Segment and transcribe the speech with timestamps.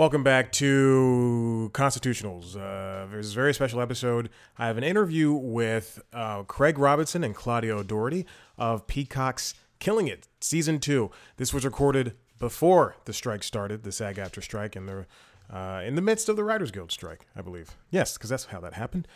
[0.00, 2.56] Welcome back to Constitutionals.
[2.56, 4.30] Uh, there's a very special episode.
[4.56, 8.24] I have an interview with uh, Craig Robinson and Claudia O'Doherty
[8.56, 11.10] of Peacock's Killing It, Season 2.
[11.36, 15.06] This was recorded before the strike started, the SAG-AFTRA strike, and the,
[15.54, 17.76] uh, in the midst of the Writers Guild strike, I believe.
[17.90, 19.06] Yes, because that's how that happened.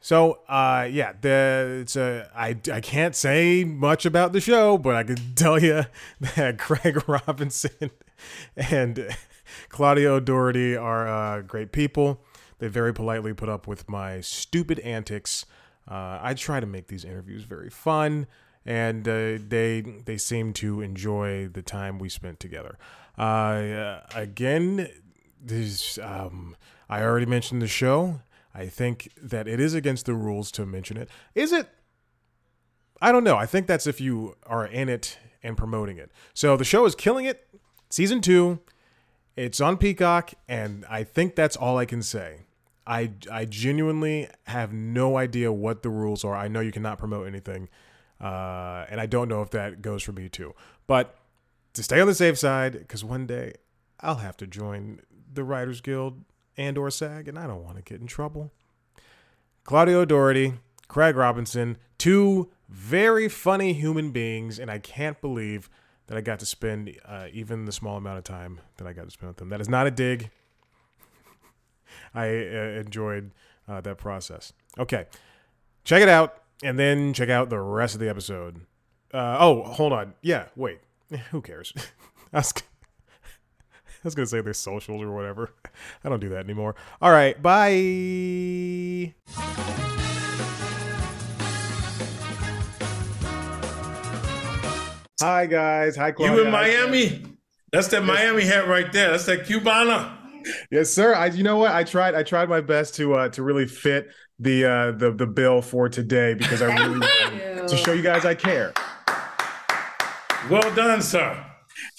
[0.00, 4.94] So, uh, yeah, the, it's a, I, I can't say much about the show, but
[4.94, 5.84] I can tell you
[6.20, 7.90] that Craig Robinson
[8.56, 9.14] and
[9.68, 12.20] Claudia O'Doherty are uh, great people.
[12.58, 15.44] They very politely put up with my stupid antics.
[15.88, 18.26] Uh, I try to make these interviews very fun,
[18.64, 22.78] and uh, they they seem to enjoy the time we spent together.
[23.18, 24.88] Uh, again,
[25.40, 26.56] this um,
[26.88, 28.20] I already mentioned the show.
[28.54, 31.10] I think that it is against the rules to mention it.
[31.34, 31.68] Is it?
[33.02, 33.36] I don't know.
[33.36, 36.10] I think that's if you are in it and promoting it.
[36.32, 37.46] So the show is killing it.
[37.90, 38.60] Season two.
[39.36, 42.46] It's on Peacock, and I think that's all I can say.
[42.86, 46.34] I, I genuinely have no idea what the rules are.
[46.34, 47.68] I know you cannot promote anything,
[48.18, 50.54] uh, and I don't know if that goes for me too.
[50.86, 51.18] But
[51.74, 53.52] to stay on the safe side, because one day
[54.00, 56.24] I'll have to join the Writers Guild
[56.56, 58.52] and or SAG, and I don't want to get in trouble.
[59.64, 60.54] Claudia O'Doherty,
[60.88, 65.68] Craig Robinson, two very funny human beings, and I can't believe–
[66.06, 69.04] that I got to spend uh, even the small amount of time that I got
[69.04, 69.48] to spend with them.
[69.48, 70.30] That is not a dig.
[72.14, 73.32] I uh, enjoyed
[73.68, 74.52] uh, that process.
[74.78, 75.06] Okay,
[75.84, 78.60] check it out, and then check out the rest of the episode.
[79.12, 80.14] Uh, oh, hold on.
[80.22, 80.80] Yeah, wait.
[81.30, 81.72] Who cares?
[82.32, 85.54] I was, I was gonna say their socials or whatever.
[86.04, 86.74] I don't do that anymore.
[87.00, 89.14] All right, bye.
[95.20, 95.96] Hi guys.
[95.96, 96.36] Hi Claudia.
[96.36, 97.22] You in Miami?
[97.72, 99.12] That's that Miami hat right there.
[99.12, 100.14] That's that Cubana.
[100.70, 101.14] Yes, sir.
[101.14, 101.72] I you know what?
[101.72, 105.26] I tried I tried my best to uh to really fit the uh the the
[105.26, 107.00] bill for today because I really
[107.66, 108.74] to show you guys I care.
[110.50, 111.44] Well done, sir.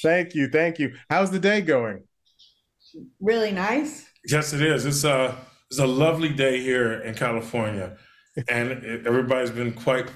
[0.03, 0.47] Thank you.
[0.47, 0.93] Thank you.
[1.09, 2.03] How's the day going?
[3.19, 4.05] Really nice.
[4.29, 4.85] Yes, it is.
[4.85, 5.35] It's a
[5.71, 7.97] it's a lovely day here in California,
[8.47, 8.71] and
[9.07, 10.07] everybody's been quite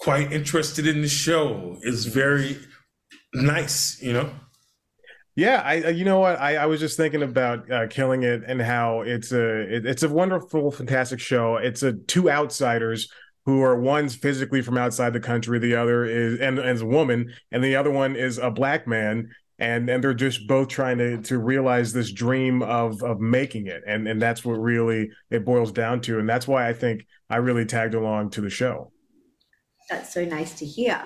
[0.00, 1.78] quite interested in the show.
[1.82, 2.58] It's very
[3.34, 4.30] nice, you know.
[5.36, 8.60] Yeah, I you know what I, I was just thinking about uh, killing it and
[8.60, 11.56] how it's a it, it's a wonderful, fantastic show.
[11.56, 13.08] It's a two outsiders
[13.46, 16.86] who are one's physically from outside the country, the other is and, and is a
[16.86, 20.98] woman, and the other one is a black man, and and they're just both trying
[20.98, 25.44] to to realize this dream of of making it, and and that's what really it
[25.44, 28.92] boils down to, and that's why I think I really tagged along to the show.
[29.90, 31.02] That's so nice to hear.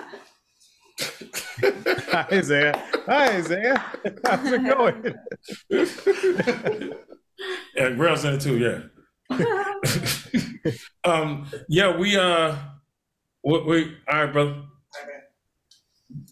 [1.00, 2.84] Hi, Isaiah.
[3.06, 3.84] Hi, Isaiah.
[4.24, 5.14] How's it going?
[7.74, 8.58] yeah, Grail's in it too.
[8.58, 8.82] Yeah.
[11.04, 11.50] um.
[11.68, 11.96] Yeah.
[11.96, 12.16] We.
[12.16, 12.56] Uh.
[13.40, 13.66] What?
[13.66, 13.96] We.
[14.06, 14.62] All right, brother.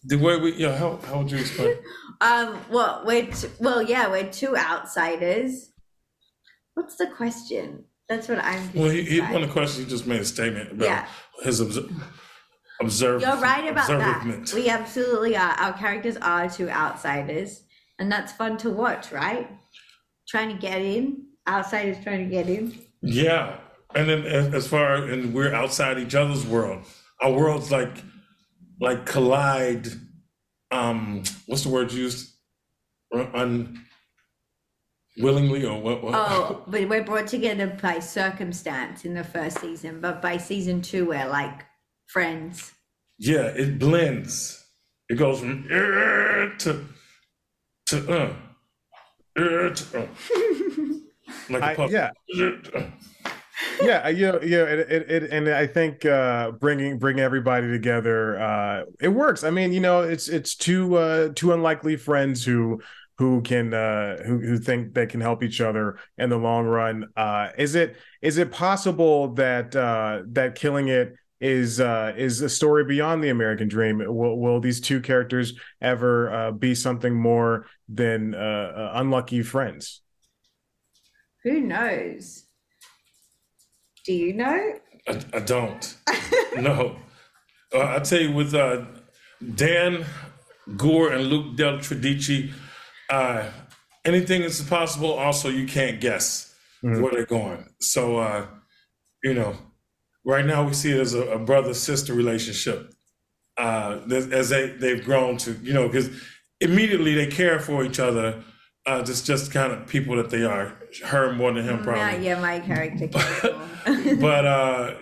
[0.05, 0.55] The way we.
[0.55, 0.77] Yeah.
[0.77, 0.99] How.
[1.07, 1.79] How would you explain?
[2.21, 2.61] um.
[2.71, 3.27] Well, we're.
[3.27, 4.11] T- well, yeah.
[4.11, 5.73] We're two outsiders.
[6.75, 7.85] What's the question?
[8.09, 8.71] That's what I'm.
[8.75, 11.07] Well, he, he one of the questions he just made a statement about yeah.
[11.43, 11.61] his
[12.83, 13.23] observe.
[13.23, 14.53] You're right about that.
[14.55, 15.53] We absolutely are.
[15.53, 17.63] Our characters are two outsiders,
[17.99, 19.49] and that's fun to watch, right?
[20.29, 22.79] Trying to get in, outsiders trying to get in.
[23.01, 23.59] Yeah,
[23.95, 26.85] and then as far and we're outside each other's world.
[27.21, 28.03] Our worlds like
[28.81, 29.89] like collide.
[30.71, 32.31] Um, what's the word used?
[33.35, 33.85] Un
[35.19, 36.15] willingly or what, what?
[36.15, 41.07] Oh, but we're brought together by circumstance in the first season, but by season two,
[41.07, 41.65] we're like
[42.13, 42.73] friends.
[43.19, 44.63] Yeah, it blends.
[45.09, 46.85] It goes from uh, to
[47.87, 48.33] to uh,
[49.37, 50.07] uh to uh.
[51.51, 51.91] like a puppet.
[51.91, 52.11] yeah.
[53.83, 58.41] yeah, you know, yeah, it, it, it, and I think uh, bringing bring everybody together,
[58.41, 59.45] uh, it works.
[59.45, 62.81] I mean, you know, it's it's two uh, two unlikely friends who
[63.19, 67.07] who can uh, who who think they can help each other in the long run.
[67.17, 72.49] Uh, is it is it possible that uh, that killing it is uh, is a
[72.49, 73.99] story beyond the American dream.
[73.99, 80.03] Will, will these two characters ever uh, be something more than uh, uh unlucky friends?
[81.43, 82.45] Who knows?
[84.07, 84.75] Do you know?
[85.09, 85.97] I, I don't.
[86.57, 86.97] no.
[87.75, 88.85] Uh, I'll tell you with uh,
[89.57, 90.07] Dan
[90.77, 92.53] Goor and Luke Del Tredici,
[94.05, 95.13] anything is possible.
[95.13, 96.55] Also, you can't guess
[96.85, 97.03] mm-hmm.
[97.03, 97.69] where they're going.
[97.81, 98.47] So,
[99.25, 99.57] you know,
[100.25, 102.93] right now we see it as a, a brother sister relationship
[103.59, 106.11] uh, as they they've grown to you know because
[106.61, 108.43] immediately they care for each other
[108.87, 110.77] uh, just just kind of people that they are.
[111.05, 112.25] Her more than him, mm, probably.
[112.25, 113.09] Yeah, yeah my character.
[113.13, 114.95] but, but uh,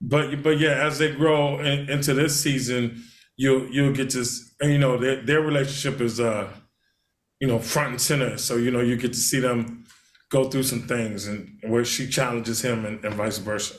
[0.00, 3.02] but but yeah, as they grow in, into this season,
[3.36, 4.24] you'll you'll get to
[4.62, 6.48] you know their their relationship is uh
[7.40, 8.38] you know front and center.
[8.38, 9.86] So you know you get to see them
[10.30, 13.74] go through some things and where she challenges him and, and vice versa.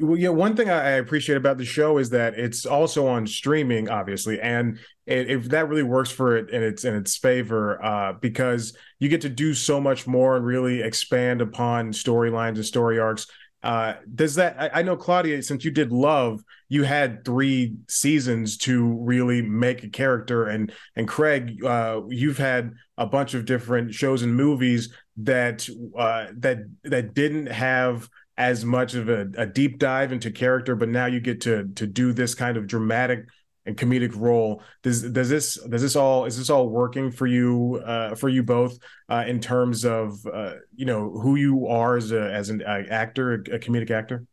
[0.00, 3.88] Well, yeah, one thing I appreciate about the show is that it's also on streaming,
[3.88, 8.76] obviously, and if that really works for it in its in its favor, uh, because
[9.00, 13.26] you get to do so much more and really expand upon storylines and story arcs.
[13.60, 14.54] Uh, does that?
[14.60, 19.82] I, I, know Claudia, since you did Love, you had three seasons to really make
[19.82, 24.94] a character, and and Craig, uh, you've had a bunch of different shows and movies
[25.16, 25.68] that
[25.98, 30.88] uh, that that didn't have as much of a, a, deep dive into character, but
[30.88, 33.26] now you get to to do this kind of dramatic
[33.66, 34.62] and comedic role.
[34.84, 38.44] Does does this does this all is this all working for you uh, for you
[38.44, 42.62] both uh, in terms of uh, you know who you are as a as an
[42.62, 44.24] uh, actor, a comedic actor?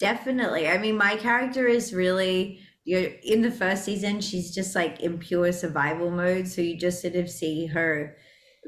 [0.00, 0.68] Definitely.
[0.68, 4.20] I mean, my character is really you're in the first season.
[4.20, 8.16] She's just like in pure survival mode, so you just sort of see her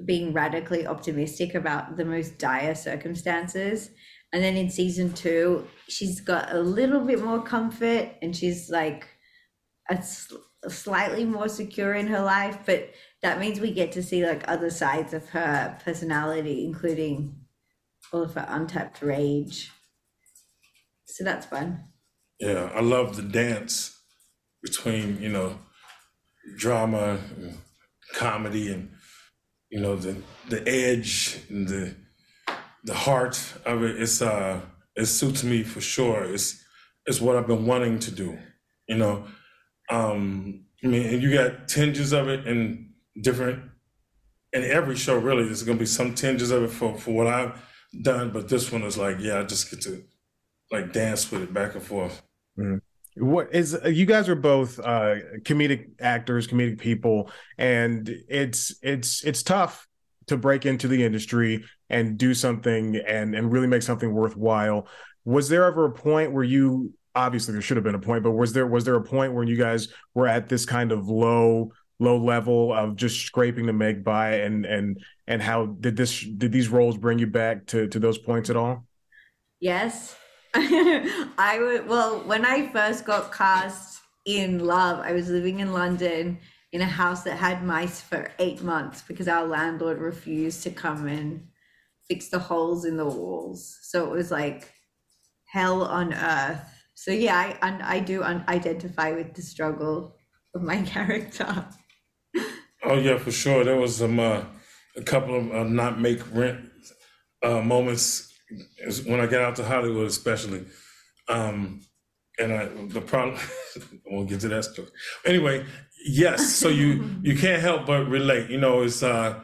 [0.04, 3.90] being radically optimistic about the most dire circumstances.
[4.32, 9.06] And then in season two, she's got a little bit more comfort and she's like
[9.88, 10.02] a,
[10.64, 12.58] a slightly more secure in her life.
[12.66, 12.90] But
[13.22, 17.36] that means we get to see like other sides of her personality, including
[18.12, 19.70] all of her untapped rage.
[21.06, 21.84] So that's fun.
[22.40, 23.96] Yeah, I love the dance
[24.62, 25.60] between, you know,
[26.56, 27.58] drama and
[28.14, 28.90] comedy and
[29.74, 30.16] you know the
[30.48, 31.96] the edge and the
[32.84, 33.36] the heart
[33.66, 33.96] of it.
[33.96, 34.60] it is uh
[34.94, 36.22] it suits me for sure.
[36.32, 36.64] It's
[37.06, 38.38] it's what I've been wanting to do.
[38.86, 39.24] You know,
[39.90, 42.90] um, I mean, you got tinges of it in
[43.20, 43.64] different
[44.52, 45.18] in every show.
[45.18, 47.60] Really, there's gonna be some tinges of it for for what I've
[48.00, 50.04] done, but this one is like, yeah, I just get to
[50.70, 52.22] like dance with it back and forth.
[52.56, 52.78] Mm-hmm
[53.16, 59.42] what is you guys are both uh comedic actors comedic people and it's it's it's
[59.42, 59.86] tough
[60.26, 64.88] to break into the industry and do something and and really make something worthwhile.
[65.24, 68.32] Was there ever a point where you obviously there should have been a point but
[68.32, 71.70] was there was there a point where you guys were at this kind of low
[72.00, 76.50] low level of just scraping to make by and and and how did this did
[76.50, 78.84] these roles bring you back to to those points at all?
[79.60, 80.16] Yes
[81.36, 86.38] I would well when I first got cast in Love, I was living in London
[86.72, 91.08] in a house that had mice for eight months because our landlord refused to come
[91.08, 91.48] and
[92.08, 93.78] fix the holes in the walls.
[93.82, 94.72] So it was like
[95.46, 96.84] hell on earth.
[96.94, 100.16] So yeah, I I do identify with the struggle
[100.54, 101.66] of my character.
[102.84, 103.64] Oh yeah, for sure.
[103.64, 104.44] There was some uh,
[104.96, 106.70] a couple of uh, not make rent
[107.42, 108.33] uh, moments
[109.06, 110.64] when I got out to Hollywood, especially.
[111.28, 111.80] Um,
[112.38, 113.38] and I, the problem,
[113.76, 114.88] I won't get to that story.
[115.24, 115.64] Anyway,
[116.06, 116.54] yes.
[116.54, 118.50] So you you can't help but relate.
[118.50, 119.40] You know, it's uh,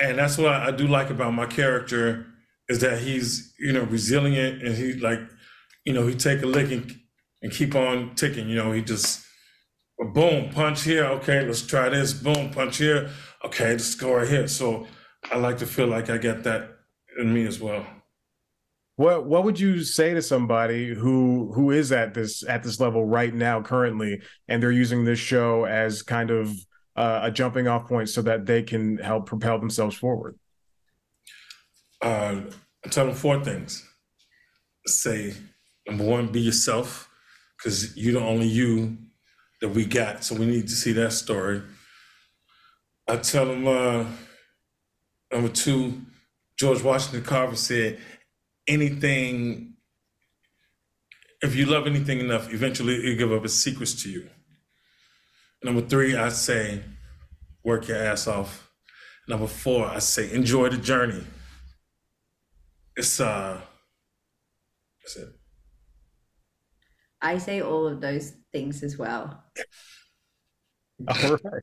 [0.00, 2.26] and that's what I do like about my character
[2.68, 5.20] is that he's you know resilient and he like
[5.84, 6.98] you know he take a lick and,
[7.42, 8.48] and keep on ticking.
[8.48, 9.24] You know, he just
[9.98, 11.04] boom punch here.
[11.04, 12.12] Okay, let's try this.
[12.12, 13.10] Boom punch here.
[13.44, 14.48] Okay, let's score here.
[14.48, 14.86] So
[15.30, 16.70] I like to feel like I get that
[17.18, 17.86] in me as well.
[18.96, 23.04] What what would you say to somebody who who is at this at this level
[23.04, 26.50] right now currently, and they're using this show as kind of
[26.94, 30.38] uh, a jumping off point so that they can help propel themselves forward?
[32.00, 32.42] Uh,
[32.84, 33.84] I tell them four things.
[34.86, 35.34] Say
[35.88, 37.10] number one, be yourself,
[37.56, 38.96] because you're the only you
[39.60, 40.22] that we got.
[40.22, 41.62] So we need to see that story.
[43.08, 44.04] I tell them uh,
[45.32, 46.02] number two,
[46.58, 47.98] George Washington Carver said,
[48.66, 49.74] anything,
[51.42, 54.28] if you love anything enough, eventually it'll give up its secrets to you.
[55.62, 56.82] Number three, I say,
[57.62, 58.70] work your ass off.
[59.26, 61.24] Number four, I say, enjoy the journey.
[62.96, 63.60] It's uh,
[65.02, 65.28] that's it.
[67.20, 69.42] I say all of those things as well.
[71.08, 71.62] all right.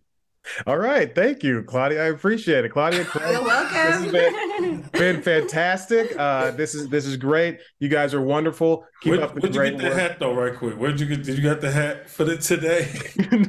[0.65, 2.03] All right, thank you, Claudia.
[2.03, 3.05] I appreciate it, Claudia.
[3.05, 4.12] Craig, You're welcome.
[4.12, 4.12] This has
[4.60, 6.17] been, been fantastic.
[6.17, 7.60] Uh, this is this is great.
[7.79, 8.83] You guys are wonderful.
[9.01, 9.53] Keep Where, up the great work.
[9.55, 10.10] where'd you get the work.
[10.10, 10.75] hat though, right quick?
[10.75, 11.24] Where'd you get?
[11.24, 12.91] Did you get the hat for the today?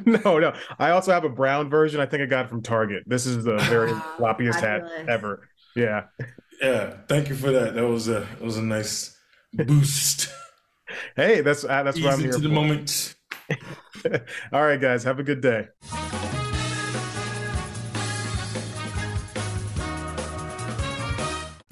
[0.25, 0.53] no, no.
[0.79, 1.99] I also have a brown version.
[2.01, 3.05] I think I got it from Target.
[3.07, 5.49] This is the very floppiest hat ever.
[5.75, 6.05] Yeah.
[6.61, 6.99] Yeah.
[7.09, 7.75] Thank you for that.
[7.75, 9.17] That was a that was a nice
[9.55, 10.29] boost.
[11.17, 12.43] hey, that's uh, that's Ease what I'm here to for.
[12.43, 13.15] the moment.
[14.53, 15.05] All right, guys.
[15.05, 15.69] Have a good day.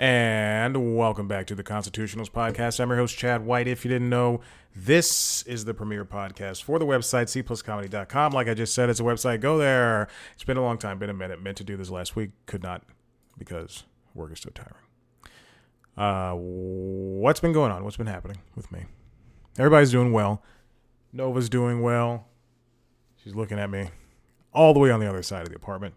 [0.00, 2.80] And welcome back to the Constitutionals Podcast.
[2.80, 3.68] I'm your host, Chad White.
[3.68, 4.40] If you didn't know,
[4.74, 8.32] this is the premier podcast for the website, cpluscomedy.com.
[8.32, 9.42] Like I just said, it's a website.
[9.42, 10.08] Go there.
[10.32, 11.42] It's been a long time, been a minute.
[11.42, 12.30] Meant to do this last week.
[12.46, 12.82] Could not
[13.36, 14.72] because work is so tiring.
[15.98, 17.84] Uh, what's been going on?
[17.84, 18.86] What's been happening with me?
[19.58, 20.42] Everybody's doing well.
[21.12, 22.26] Nova's doing well.
[23.22, 23.90] She's looking at me
[24.54, 25.94] all the way on the other side of the apartment.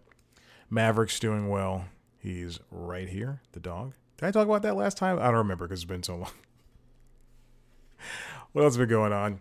[0.68, 1.86] Maverick's doing well.
[2.24, 3.92] He's right here, the dog.
[4.16, 5.18] Did I talk about that last time?
[5.18, 6.30] I don't remember because it's been so long.
[8.52, 9.40] what else has been going on?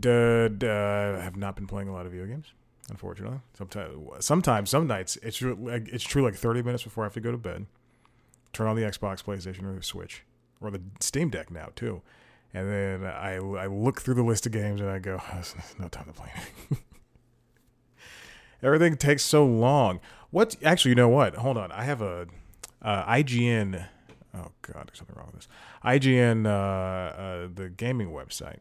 [0.00, 2.46] Did, uh, I have not been playing a lot of video games,
[2.88, 3.40] unfortunately.
[3.52, 7.12] Sometimes, sometimes, some nights, it's true, like, it's true like 30 minutes before I have
[7.14, 7.66] to go to bed.
[8.54, 10.22] Turn on the Xbox, PlayStation, or the Switch,
[10.58, 12.00] or the Steam Deck now, too.
[12.54, 15.42] And then I, I look through the list of games and I go, oh,
[15.78, 16.32] no time to play
[18.62, 20.00] Everything takes so long.
[20.30, 20.56] What?
[20.64, 21.36] Actually, you know what?
[21.36, 21.72] Hold on.
[21.72, 22.26] I have a
[22.82, 23.86] uh, IGN.
[24.34, 25.48] Oh God, there's something wrong with this.
[25.84, 28.58] IGN, uh, uh, the gaming website,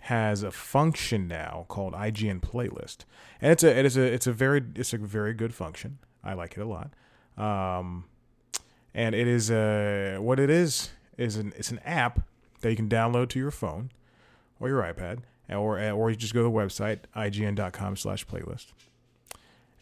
[0.00, 2.98] has a function now called IGN Playlist,
[3.40, 5.98] and it's a it is a it's a very it's a very good function.
[6.24, 6.90] I like it a lot.
[7.36, 8.04] Um,
[8.94, 12.20] and it is a what it is is an it's an app
[12.60, 13.90] that you can download to your phone
[14.58, 15.20] or your iPad,
[15.50, 18.72] or or you just go to the website ign.com/playlist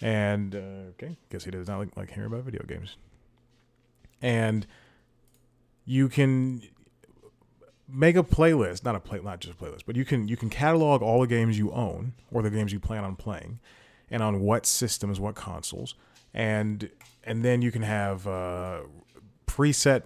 [0.04, 2.98] and uh, okay, guess he does not like, like hearing about video games.
[4.20, 4.66] And
[5.86, 6.60] you can
[7.88, 10.50] make a playlist, not a play, not just a playlist, but you can you can
[10.50, 13.60] catalog all the games you own or the games you plan on playing,
[14.10, 15.94] and on what systems, what consoles,
[16.34, 16.90] and
[17.24, 18.80] and then you can have a uh,
[19.46, 20.02] preset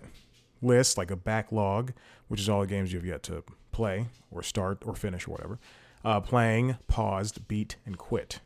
[0.62, 1.93] lists like a backlog,
[2.28, 5.59] which is all the games you've yet to play or start or finish or whatever,
[6.05, 8.38] uh, playing, paused, beat, and quit.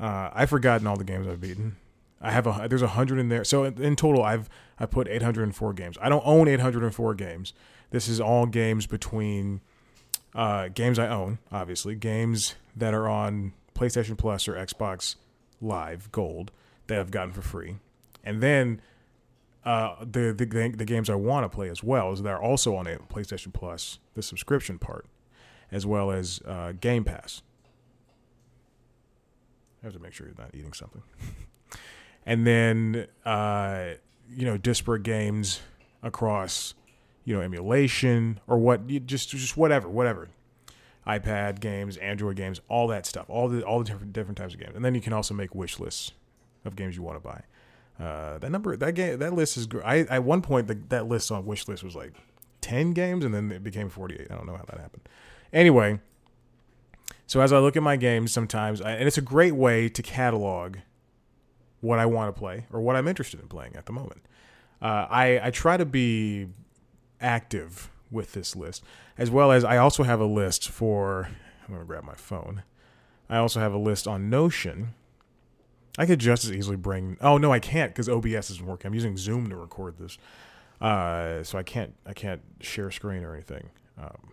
[0.00, 1.76] Uh, I've forgotten all the games I've beaten.
[2.20, 3.44] I have a there's a hundred in there.
[3.44, 5.96] So in total, I've I put 804 games.
[6.00, 7.52] I don't own 804 games.
[7.90, 9.60] This is all games between
[10.34, 15.16] uh, games I own, obviously, games that are on PlayStation Plus or Xbox
[15.60, 16.52] Live Gold
[16.86, 17.76] that I've gotten for free,
[18.22, 18.80] and then
[19.64, 22.76] uh, the, the the games I want to play as well is that are also
[22.76, 25.06] on a PlayStation Plus, the subscription part,
[25.72, 27.42] as well as uh, Game Pass.
[29.82, 31.02] I have to make sure you're not eating something.
[32.26, 33.94] and then, uh,
[34.28, 35.60] you know, disparate games
[36.02, 36.74] across,
[37.24, 40.28] you know, emulation or what, just just whatever, whatever.
[41.06, 44.60] iPad games, Android games, all that stuff, all the all the different different types of
[44.60, 46.12] games, and then you can also make wish lists
[46.64, 47.42] of games you want to buy.
[47.98, 49.68] Uh, that number, that game, that list is.
[49.84, 52.14] I at one point the, that list on wish list was like
[52.60, 54.28] ten games, and then it became forty eight.
[54.30, 55.08] I don't know how that happened.
[55.52, 56.00] Anyway,
[57.30, 60.02] so as I look at my games sometimes, I, and it's a great way to
[60.02, 60.78] catalog
[61.80, 64.22] what I want to play or what I'm interested in playing at the moment.
[64.82, 66.48] Uh, I, I try to be
[67.20, 68.82] active with this list,
[69.16, 71.28] as well as I also have a list for.
[71.62, 72.64] I'm going to grab my phone.
[73.28, 74.94] I also have a list on Notion.
[75.98, 77.16] I could just as easily bring.
[77.20, 78.88] Oh no, I can't because OBS isn't working.
[78.88, 80.18] I'm using Zoom to record this,
[80.80, 81.94] uh, so I can't.
[82.04, 83.70] I can't share screen or anything.
[83.96, 84.32] Um,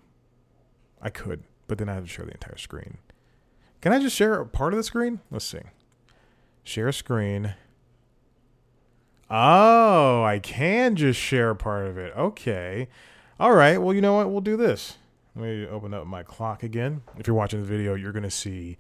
[0.99, 2.97] I could, but then I have to share the entire screen.
[3.81, 5.19] Can I just share a part of the screen?
[5.29, 5.61] Let's see.
[6.63, 7.55] Share screen.
[9.29, 12.13] Oh, I can just share part of it.
[12.15, 12.87] Okay.
[13.39, 13.77] All right.
[13.77, 14.31] Well, you know what?
[14.31, 14.97] We'll do this.
[15.35, 17.03] Let me open up my clock again.
[17.17, 18.77] If you're watching the video, you're going to see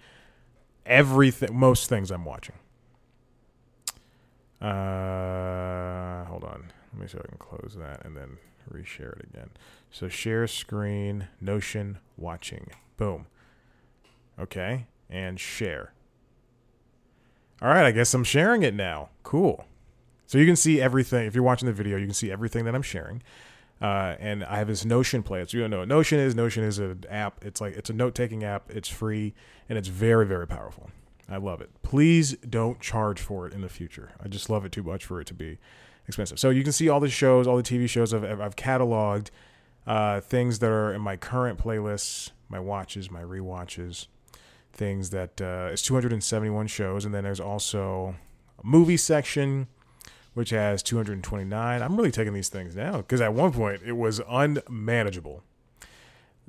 [0.85, 2.55] everything, most things I'm watching.
[4.59, 6.71] Uh, hold on.
[6.93, 8.37] Let me see if I can close that and then
[8.69, 9.49] reshare it again.
[9.91, 12.69] So share screen, Notion, watching.
[12.97, 13.27] Boom.
[14.39, 14.87] Okay.
[15.09, 15.93] And share.
[17.61, 17.85] All right.
[17.85, 19.09] I guess I'm sharing it now.
[19.23, 19.65] Cool.
[20.25, 21.25] So you can see everything.
[21.25, 23.23] If you're watching the video, you can see everything that I'm sharing.
[23.81, 25.43] Uh, and I have this Notion play.
[25.45, 26.35] So you don't know what Notion is.
[26.35, 27.43] Notion is an app.
[27.45, 28.69] It's like it's a note taking app.
[28.69, 29.33] It's free
[29.69, 30.89] and it's very very powerful.
[31.29, 31.69] I love it.
[31.83, 34.11] Please don't charge for it in the future.
[34.23, 35.57] I just love it too much for it to be
[36.07, 36.39] expensive.
[36.39, 39.29] So you can see all the shows, all the TV shows I've, I've cataloged,
[39.85, 44.07] uh, things that are in my current playlists, my watches, my re-watches,
[44.73, 48.15] things that uh, it's 271 shows, and then there's also
[48.61, 49.67] a movie section
[50.33, 51.81] which has 229.
[51.81, 55.43] I'm really taking these things now because at one point it was unmanageable.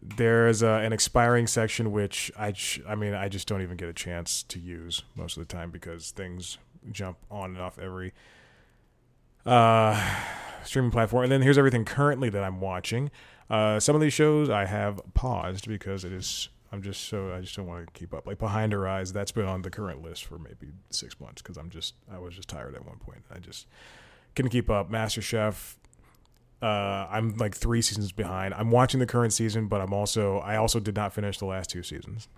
[0.00, 3.88] There's uh, an expiring section which I, ch- I mean, I just don't even get
[3.88, 6.58] a chance to use most of the time because things
[6.92, 8.12] jump on and off every
[9.46, 10.16] uh,
[10.64, 11.24] streaming platform.
[11.24, 13.10] And then here's everything currently that I'm watching.
[13.50, 16.48] Uh, some of these shows I have paused because it is.
[16.70, 18.26] I'm just so I just don't want to keep up.
[18.26, 21.56] Like Behind Her Eyes, that's been on the current list for maybe six months because
[21.56, 23.22] I'm just I was just tired at one point.
[23.34, 23.66] I just
[24.36, 24.90] couldn't keep up.
[24.90, 25.78] Master Chef,
[26.60, 28.52] Uh, I'm like three seasons behind.
[28.52, 31.70] I'm watching the current season, but I'm also I also did not finish the last
[31.70, 32.28] two seasons.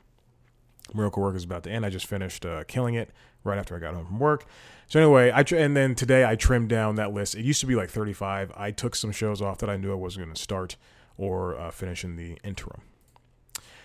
[0.95, 1.87] Miracle Work is about to end.
[1.87, 3.11] I just finished uh, Killing It
[3.45, 4.45] right after I got home from work.
[4.89, 7.35] So anyway, I tr- and then today I trimmed down that list.
[7.35, 8.53] It used to be like 35.
[8.57, 10.77] I took some shows off that I knew I wasn't going to start
[11.17, 12.83] or uh, finish in the interim.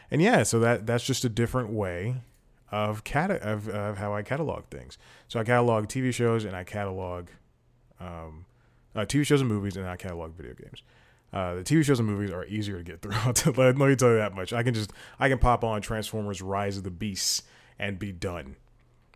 [0.09, 2.17] And yeah, so that that's just a different way
[2.71, 4.97] of cat of, of how I catalog things.
[5.27, 7.27] So I catalog TV shows and I catalog
[7.99, 8.45] um,
[8.95, 10.81] uh, TV shows and movies, and I catalog video games.
[11.35, 13.11] Uh, the TV shows and movies are easier to get through.
[13.57, 14.53] let, me tell you that much.
[14.53, 17.43] I can just I can pop on Transformers: Rise of the Beasts
[17.77, 18.55] and be done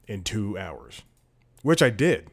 [0.05, 1.03] in two hours,
[1.63, 2.29] which I did.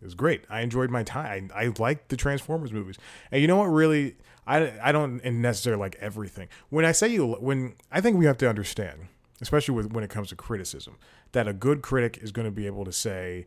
[0.00, 0.44] It was great.
[0.48, 1.50] I enjoyed my time.
[1.54, 2.96] I, I liked the Transformers movies,
[3.30, 3.66] and you know what?
[3.66, 6.48] Really, I I don't necessarily like everything.
[6.70, 9.08] When I say you, when I think we have to understand,
[9.42, 10.96] especially with when it comes to criticism,
[11.32, 13.46] that a good critic is going to be able to say,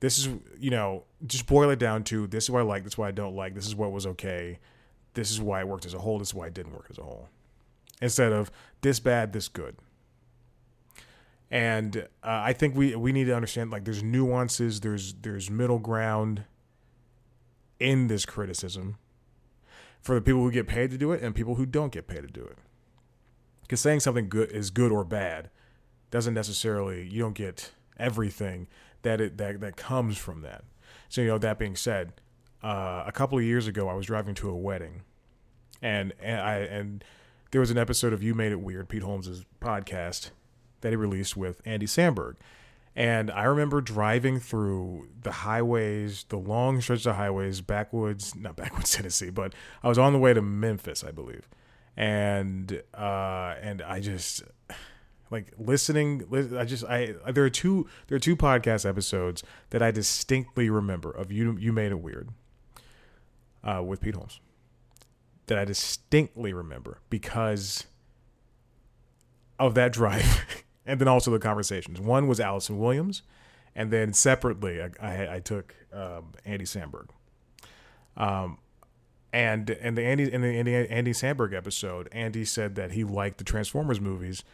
[0.00, 2.92] this is you know just boil it down to this is what I like, this
[2.92, 4.58] is what I don't like, this is what was okay,
[5.14, 6.98] this is why it worked as a whole, this is why it didn't work as
[6.98, 7.28] a whole,
[8.02, 8.50] instead of
[8.82, 9.76] this bad, this good.
[11.50, 15.78] And uh, I think we we need to understand like there's nuances, there's there's middle
[15.78, 16.44] ground
[17.78, 18.96] in this criticism
[20.00, 22.22] for the people who get paid to do it and people who don't get paid
[22.22, 22.58] to do it.
[23.62, 25.50] Because saying something good is good or bad
[26.10, 28.66] doesn't necessarily you don't get everything
[29.02, 30.64] that it that that comes from that.
[31.08, 32.12] So you know that being said,
[32.64, 35.02] uh, a couple of years ago I was driving to a wedding,
[35.82, 37.04] and and I and
[37.50, 40.30] there was an episode of You Made It Weird, Pete Holmes's podcast
[40.80, 42.36] that he released with Andy Samberg.
[42.96, 48.92] And I remember driving through the highways, the long stretch of highways, backwoods, not backwoods
[48.94, 51.48] Tennessee, but I was on the way to Memphis, I believe.
[51.96, 54.42] And uh and I just
[55.30, 56.22] like listening
[56.56, 61.10] i just i there are two there are two podcast episodes that i distinctly remember
[61.10, 62.28] of you you made it weird
[63.64, 64.40] uh, with pete holmes
[65.46, 67.86] that i distinctly remember because
[69.58, 70.44] of that drive
[70.86, 73.22] and then also the conversations one was allison williams
[73.74, 77.08] and then separately i, I, I took um, andy samberg
[78.16, 78.58] um,
[79.32, 83.38] and and the Andy in the Andy Andy Samberg episode, Andy said that he liked
[83.38, 84.44] the Transformers movies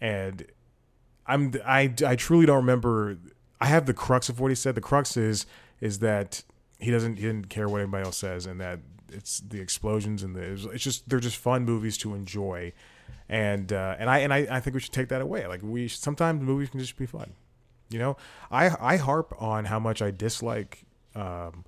[0.00, 0.46] and
[1.26, 3.18] I'm I I truly don't remember.
[3.60, 4.74] I have the crux of what he said.
[4.74, 5.46] The crux is
[5.80, 6.42] is that
[6.84, 10.34] he doesn't he didn't care what anybody else says, and that it's the explosions and
[10.34, 12.72] the it's just they're just fun movies to enjoy,
[13.28, 15.46] and uh, and I and I, I think we should take that away.
[15.46, 17.32] Like we sometimes movies can just be fun,
[17.88, 18.16] you know.
[18.50, 20.84] I I harp on how much I dislike.
[21.14, 21.64] Um,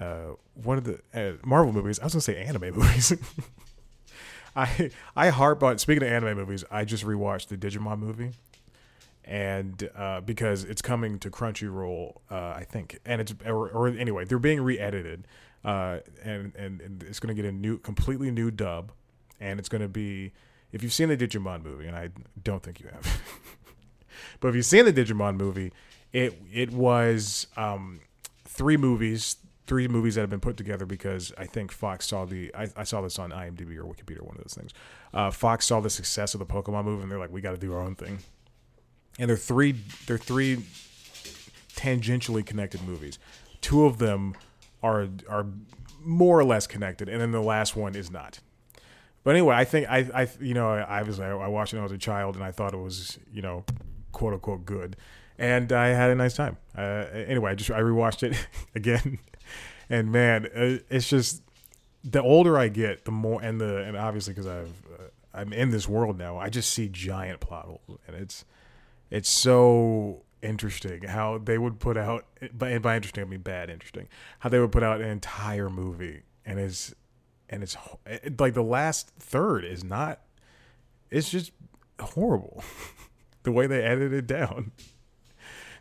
[0.00, 1.98] uh, one of the uh, Marvel movies.
[2.00, 3.12] I was gonna say anime movies.
[4.56, 6.64] I I harp on speaking of anime movies.
[6.70, 8.32] I just rewatched the Digimon movie,
[9.26, 14.24] and uh, because it's coming to Crunchyroll, uh, I think, and it's or, or, anyway,
[14.24, 15.26] they're being re-edited,
[15.64, 18.92] uh, and, and and it's going to get a new, completely new dub,
[19.40, 20.32] and it's going to be
[20.72, 22.10] if you've seen the Digimon movie, and I
[22.42, 23.20] don't think you have,
[24.40, 25.72] but if you've seen the Digimon movie,
[26.12, 28.00] it it was um,
[28.44, 29.36] three movies
[29.66, 32.84] three movies that have been put together because I think Fox saw the I, I
[32.84, 34.72] saw this on IMDb or Wikipedia, one of those things.
[35.12, 37.56] Uh, Fox saw the success of the Pokemon movie and they're like, we got to
[37.56, 38.20] do our own thing.
[39.18, 39.76] And they're three
[40.06, 40.64] they're three
[41.74, 43.18] tangentially connected movies.
[43.60, 44.34] Two of them
[44.82, 45.46] are are
[46.02, 48.40] more or less connected, and then the last one is not.
[49.24, 51.82] But anyway, I think I I you know I, I was I watched it when
[51.82, 53.64] I was a child and I thought it was you know
[54.12, 54.96] quote unquote good
[55.38, 56.56] and I had a nice time.
[56.76, 59.18] Uh, anyway, I just I rewatched it again
[59.88, 61.42] and man, uh, it's just
[62.04, 65.02] the older I get, the more and the and obviously because I've uh,
[65.34, 68.44] I'm in this world now, I just see giant plot holes, and it's
[69.10, 74.08] it's so interesting how they would put out by by interesting I mean bad interesting
[74.40, 76.94] how they would put out an entire movie and it's
[77.48, 80.20] and it's it, like the last third is not
[81.10, 81.52] it's just
[82.00, 82.62] horrible
[83.42, 84.72] the way they edited it down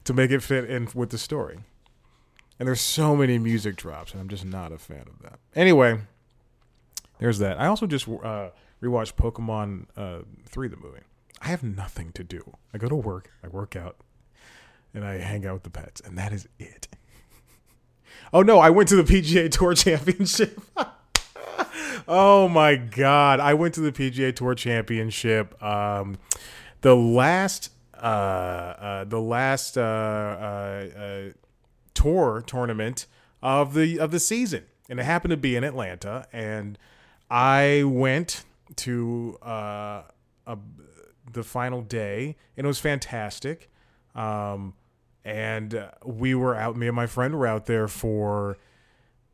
[0.05, 1.59] to make it fit in with the story.
[2.57, 5.39] And there's so many music drops, and I'm just not a fan of that.
[5.55, 5.99] Anyway,
[7.19, 7.59] there's that.
[7.59, 11.01] I also just uh, rewatched Pokemon uh, 3, the movie.
[11.45, 12.57] I have nothing to do.
[12.73, 13.97] I go to work, I work out,
[14.95, 16.87] and I hang out with the pets, and that is it.
[18.33, 20.59] oh no, I went to the PGA Tour Championship.
[22.07, 25.61] oh my god, I went to the PGA Tour Championship.
[25.61, 26.17] Um,
[26.81, 31.21] the last, uh, uh, the last uh, uh, uh
[31.93, 33.05] tour tournament
[33.43, 36.25] of the of the season, and it happened to be in Atlanta.
[36.33, 36.79] And
[37.29, 38.45] I went
[38.77, 40.01] to uh,
[40.47, 40.57] a,
[41.31, 43.69] the final day, and it was fantastic.
[44.13, 44.73] Um,
[45.23, 46.75] and uh, we were out.
[46.75, 48.57] Me and my friend were out there for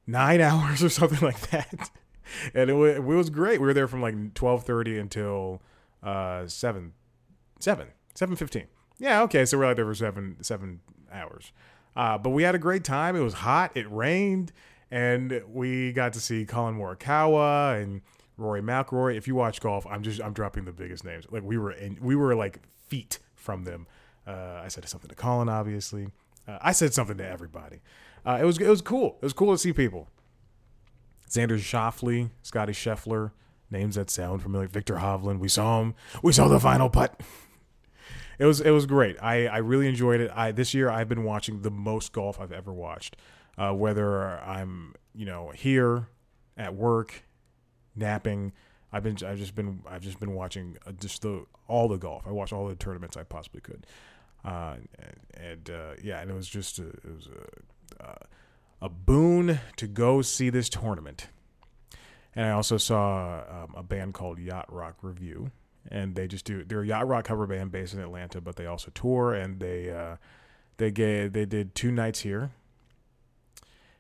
[0.08, 1.92] nine hours or something like that,
[2.54, 3.60] and it was, it was great.
[3.60, 5.62] We were there from like twelve thirty until
[6.02, 6.94] uh, seven,
[7.60, 8.68] seven, seven fifteen.
[9.00, 10.80] Yeah, okay, so we're out there for seven seven
[11.12, 11.52] hours.
[11.96, 13.16] Uh, but we had a great time.
[13.16, 13.76] It was hot.
[13.76, 14.54] It rained,
[14.90, 18.02] and we got to see Collin Morikawa and
[18.42, 19.16] Rory McIlroy.
[19.16, 21.26] If you watch golf, I'm just I'm dropping the biggest names.
[21.30, 23.88] Like we were in, we were like feet from them.
[24.28, 26.10] Uh, I said something to Collin, obviously.
[26.48, 27.82] Uh, I said something to everybody.
[28.26, 29.18] Uh, it was it was cool.
[29.22, 30.08] It was cool to see people.
[31.30, 33.32] Xander Schauffele, Scotty Scheffler,
[33.70, 34.68] names that sound familiar.
[34.68, 35.96] Viktor Hovland, we saw him.
[36.22, 37.22] We saw the final putt.
[38.38, 39.18] It was it was great.
[39.22, 40.32] I, I really enjoyed it.
[40.34, 43.16] I this year I've been watching the most golf I've ever watched.
[43.58, 46.08] Uh, whether I'm you know here
[46.58, 47.24] at work,
[47.96, 48.54] napping,
[48.92, 52.24] I've been I've just been I've just been watching uh, just the all the golf.
[52.28, 53.86] I watched all the tournaments I possibly could,
[54.44, 54.76] uh,
[55.36, 57.30] and, uh, yeah, and it was just a, it was
[58.00, 58.16] a, uh,
[58.82, 61.28] a boon to go see this tournament.
[62.36, 65.52] And I also saw um, a band called Yacht Rock Revue,
[65.90, 68.66] and they just do they're a yacht rock cover band based in Atlanta, but they
[68.66, 70.16] also tour and they uh,
[70.78, 72.52] they gave they did two nights here,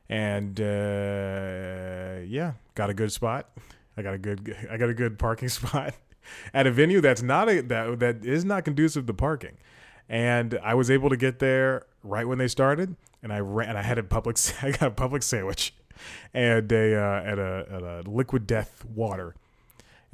[0.09, 3.49] and uh, yeah, got a good spot.
[3.97, 5.93] I got a good I got a good parking spot
[6.53, 9.57] at a venue that's not a that that is not conducive to parking,
[10.09, 13.77] and I was able to get there right when they started, and I ran and
[13.77, 15.73] I had a Publix I got a public sandwich,
[16.33, 19.35] and a uh, at a at a liquid death water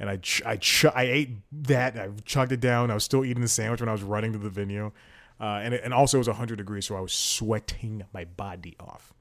[0.00, 1.30] and I ch- I ch- I ate
[1.64, 1.98] that.
[1.98, 2.90] I chugged it down.
[2.90, 4.92] I was still eating the sandwich when I was running to the venue,
[5.40, 8.76] uh, and it, and also it was 100 degrees, so I was sweating my body
[8.78, 9.12] off.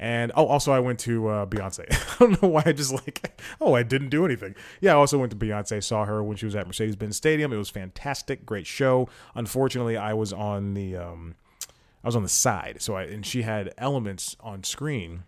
[0.00, 1.84] And oh, also I went to uh, Beyonce.
[1.92, 4.56] I don't know why I just like oh I didn't do anything.
[4.80, 5.84] Yeah, I also went to Beyonce.
[5.84, 7.52] Saw her when she was at Mercedes-Benz Stadium.
[7.52, 9.08] It was fantastic, great show.
[9.34, 11.34] Unfortunately, I was on the um,
[12.02, 15.24] I was on the side, so I and she had elements on screen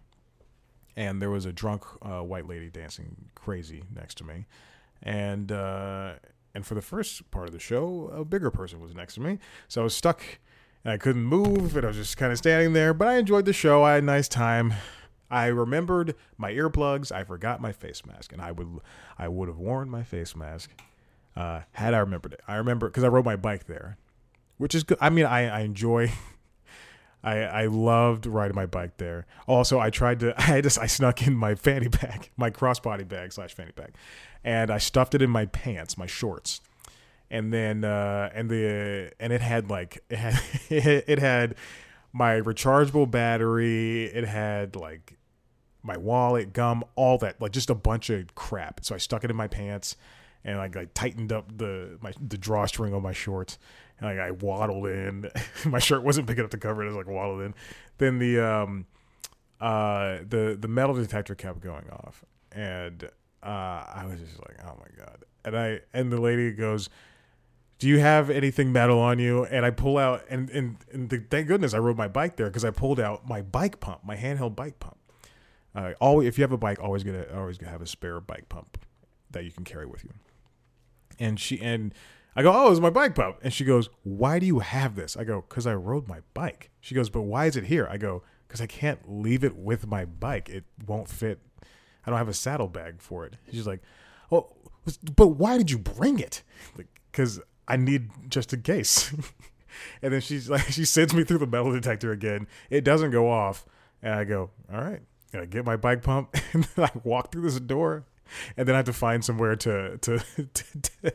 [0.97, 4.47] and there was a drunk uh, white lady dancing crazy next to me,
[5.03, 6.15] and uh,
[6.55, 9.39] and for the first part of the show, a bigger person was next to me,
[9.69, 10.23] so I was stuck
[10.85, 12.95] and I couldn't move, and I was just kind of standing there.
[12.95, 13.85] But I enjoyed the show.
[13.85, 14.75] I had a nice time.
[15.31, 17.11] I remembered my earplugs.
[17.11, 18.69] I forgot my face mask, and I would
[19.19, 20.71] I would have worn my face mask
[21.37, 22.41] uh, had I remembered it.
[22.47, 23.97] I remember because I rode my bike there,
[24.59, 24.99] which is good.
[25.01, 26.13] I mean, I, I enjoy
[27.25, 29.27] I, I loved riding my bike there.
[29.47, 33.33] Also, I tried to I just I snuck in my fanny pack, my crossbody bag
[33.33, 33.95] slash fanny pack,
[34.45, 36.61] and I stuffed it in my pants, my shorts,
[37.33, 40.41] and then uh, and the and it had like it had
[40.71, 41.57] it had
[42.13, 44.05] my rechargeable battery.
[44.05, 45.19] It had like
[45.83, 48.85] my wallet, gum, all that, like just a bunch of crap.
[48.85, 49.97] So I stuck it in my pants
[50.45, 53.59] and like I tightened up the my the drawstring on my shorts
[54.03, 55.31] like I waddled in.
[55.65, 56.87] My shirt wasn't big enough to cover it.
[56.87, 57.55] I was like waddled in.
[57.99, 58.87] Then the um
[59.61, 63.05] uh the the metal detector kept going off, and
[63.43, 65.25] uh I was just like, oh my god.
[65.45, 66.89] And I and the lady goes,
[67.83, 71.19] "Do you have anything metal on you?" And I pull out and and, and the,
[71.19, 74.17] thank goodness I rode my bike there because I pulled out my bike pump, my
[74.17, 74.97] handheld bike pump.
[75.75, 78.49] Uh, always, if you have a bike, always get a, always have a spare bike
[78.49, 78.79] pump
[79.31, 80.11] that you can carry with you.
[81.19, 81.93] And she and
[82.37, 83.39] I go, oh, it's my bike pump.
[83.43, 85.17] And she goes, why do you have this?
[85.17, 86.71] I go, because I rode my bike.
[86.81, 87.87] She goes, but why is it here?
[87.91, 90.49] I go, because I can't leave it with my bike.
[90.49, 91.41] It won't fit.
[92.07, 93.37] I don't have a saddlebag for it.
[93.51, 93.81] She's like,
[94.31, 94.53] oh,
[95.15, 96.43] but why did you bring it?
[97.11, 99.13] Because I need just in case.
[100.03, 102.47] and then she's like, she sends me through the metal detector again.
[102.71, 103.67] It doesn't go off.
[104.03, 105.01] And I go, all right,
[105.33, 106.37] I get my bike pump.
[106.53, 108.05] and I walk through this door
[108.57, 110.65] and then I have to find somewhere to to to,
[111.05, 111.15] to,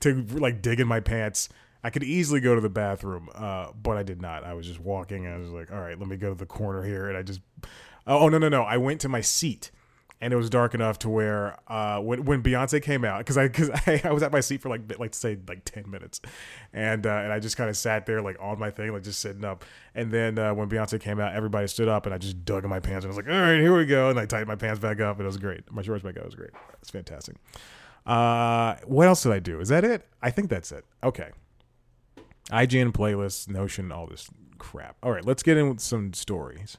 [0.00, 1.48] to like dig in my pants.
[1.82, 4.42] I could easily go to the bathroom, uh, but I did not.
[4.42, 6.46] I was just walking, and I was like, "All right, let me go to the
[6.46, 7.40] corner here," and I just,
[8.06, 8.62] oh no no no!
[8.62, 9.70] I went to my seat,
[10.20, 13.48] and it was dark enough to where uh, when when Beyonce came out, because I
[13.48, 16.20] because I, I, was at my seat for like like say like ten minutes,
[16.72, 19.20] and uh, and I just kind of sat there like on my thing, like just
[19.20, 19.64] sitting up.
[19.94, 22.70] And then uh, when Beyonce came out, everybody stood up, and I just dug in
[22.70, 24.56] my pants, and I was like, all right, here we go, and I tightened my
[24.56, 25.70] pants back up, and it was great.
[25.70, 26.50] My shorts back up was great.
[26.80, 27.36] It's fantastic.
[28.04, 29.60] Uh, what else did I do?
[29.60, 30.06] Is that it?
[30.22, 30.84] I think that's it.
[31.04, 31.30] Okay.
[32.50, 34.96] IGN playlists, Notion, all this crap.
[35.02, 36.78] All right, let's get in with some stories.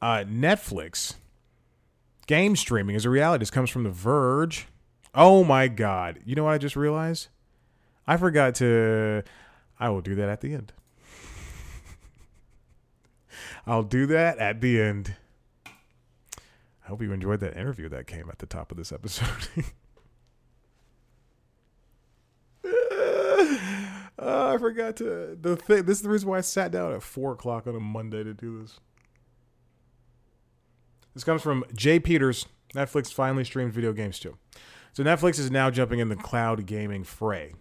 [0.00, 1.14] Uh, Netflix
[2.28, 3.40] Game streaming is a reality.
[3.40, 4.68] This comes from The Verge.
[5.14, 6.20] Oh my God.
[6.26, 7.28] You know what I just realized?
[8.06, 9.24] I forgot to.
[9.80, 10.74] I will do that at the end.
[13.66, 15.16] I'll do that at the end.
[15.66, 19.48] I hope you enjoyed that interview that came at the top of this episode.
[22.62, 22.68] uh,
[24.18, 25.84] I forgot to the thing.
[25.84, 28.34] This is the reason why I sat down at four o'clock on a Monday to
[28.34, 28.80] do this.
[31.14, 32.46] This comes from Jay Peters.
[32.74, 34.36] Netflix finally streamed video games too.
[34.92, 37.54] So Netflix is now jumping in the cloud gaming fray.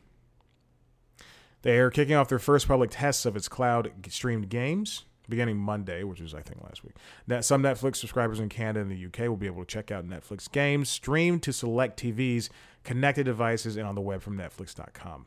[1.62, 6.03] They are kicking off their first public tests of its cloud streamed games beginning Monday,
[6.03, 6.95] which was I think last week.
[7.27, 10.07] Now, some Netflix subscribers in Canada and the UK will be able to check out
[10.07, 12.49] Netflix games streamed to select TVs,
[12.83, 15.25] connected devices, and on the web from Netflix.com.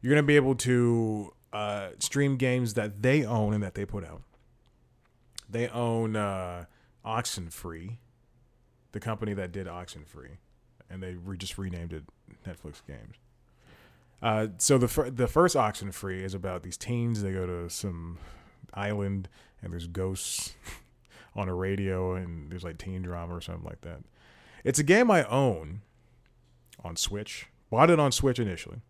[0.00, 3.86] You're going to be able to uh, stream games that they own and that they
[3.86, 4.22] put out.
[5.48, 6.64] They own uh,
[7.04, 7.98] Oxenfree,
[8.92, 10.38] the company that did Oxenfree,
[10.90, 12.04] and they re- just renamed it
[12.46, 13.16] Netflix Games.
[14.22, 17.22] Uh, so the fir- the first Oxenfree is about these teens.
[17.22, 18.18] They go to some
[18.72, 19.28] island
[19.62, 20.54] and there's ghosts
[21.36, 24.00] on a radio and there's like teen drama or something like that.
[24.64, 25.82] It's a game I own
[26.82, 27.46] on Switch.
[27.70, 28.80] Bought it on Switch initially.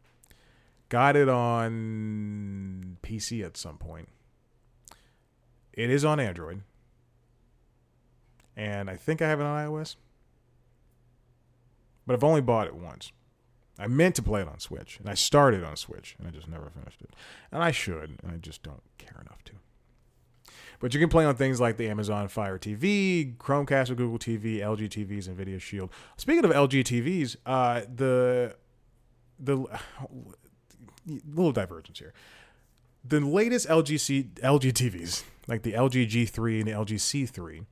[0.89, 4.09] Got it on PC at some point.
[5.77, 6.63] It is on Android.
[8.57, 9.97] And I think I have it on iOS.
[12.07, 13.13] But I've only bought it once.
[13.79, 16.49] I meant to play it on Switch, and I started on Switch, and I just
[16.49, 17.11] never finished it.
[17.51, 19.53] And I should, and I just don't care enough to.
[20.79, 24.59] But you can play on things like the Amazon Fire TV, Chromecast or Google TV,
[24.59, 25.91] LG TVs, and Nvidia Shield.
[26.17, 28.57] Speaking of LG TVs, uh, the
[29.39, 29.65] the
[31.27, 32.13] little divergence here.
[33.07, 37.67] The latest LG C, LG TVs, like the LG G3 and the LG C3,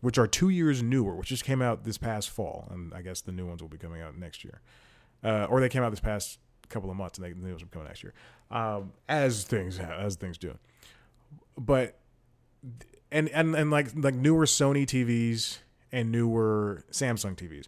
[0.00, 3.20] which are two years newer, which just came out this past fall, and I guess
[3.20, 4.60] the new ones will be coming out next year
[5.22, 6.38] uh, or they came out this past
[6.68, 8.14] couple of months, and they knew it was coming next year,
[8.50, 10.56] um, as things as things do.
[11.56, 11.98] But
[13.10, 15.58] and and and like like newer Sony TVs
[15.90, 17.66] and newer Samsung TVs,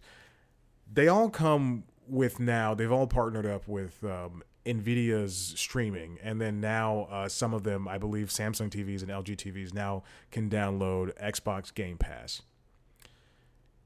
[0.91, 2.73] they all come with now.
[2.73, 7.87] They've all partnered up with um, Nvidia's streaming, and then now uh, some of them,
[7.87, 12.41] I believe, Samsung TVs and LG TVs now can download Xbox Game Pass.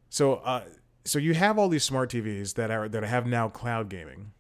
[0.10, 0.36] So.
[0.36, 0.62] Uh,
[1.06, 4.32] so you have all these smart TVs that are that have now cloud gaming.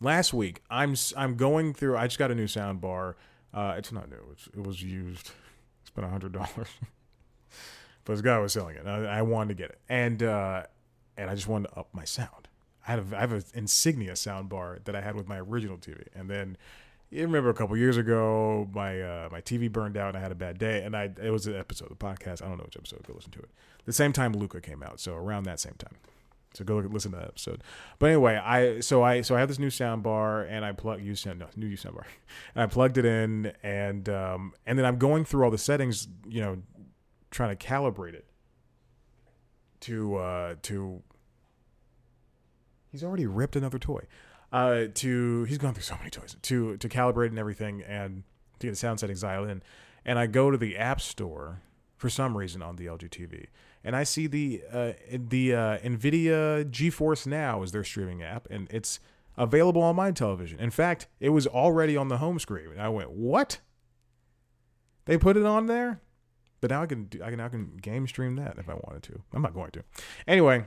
[0.00, 1.96] Last week, I'm I'm going through.
[1.96, 3.16] I just got a new sound bar.
[3.54, 4.22] Uh, it's not new.
[4.32, 5.30] It's, it was used.
[5.82, 6.50] It's been a hundred dollars,
[8.04, 8.86] but this guy was selling it.
[8.86, 10.64] I, I, wanted to get it, and uh,
[11.16, 12.45] and I just wanted to up my sound.
[12.86, 16.06] I have I have an Insignia sound bar that I had with my original TV,
[16.14, 16.56] and then
[17.10, 20.32] you remember a couple years ago, my uh, my TV burned out and I had
[20.32, 22.42] a bad day, and I it was an episode of the podcast.
[22.42, 23.02] I don't know which episode.
[23.06, 23.50] Go listen to it.
[23.84, 25.96] The same time Luca came out, so around that same time.
[26.54, 27.62] So go look, listen to that episode.
[27.98, 31.02] But anyway, I so I so I have this new sound bar and I plug
[31.02, 32.06] use sound no new sound bar,
[32.54, 36.08] and I plugged it in and um and then I'm going through all the settings,
[36.26, 36.62] you know,
[37.30, 38.26] trying to calibrate it
[39.80, 41.02] to uh to.
[42.96, 44.04] He's already ripped another toy
[44.52, 48.22] uh, to he's gone through so many toys to to calibrate and everything and
[48.58, 49.62] to get the sound settings dialed in.
[50.06, 51.60] And I go to the app store
[51.98, 53.48] for some reason on the LG TV,
[53.84, 58.66] and I see the uh, the uh, Nvidia GeForce Now is their streaming app, and
[58.70, 58.98] it's
[59.36, 60.58] available on my television.
[60.58, 62.70] In fact, it was already on the home screen.
[62.70, 63.60] And I went, "What?
[65.04, 66.00] They put it on there?"
[66.62, 69.02] But now I can do, I can now can game stream that if I wanted
[69.02, 69.20] to.
[69.34, 69.84] I'm not going to.
[70.26, 70.66] Anyway,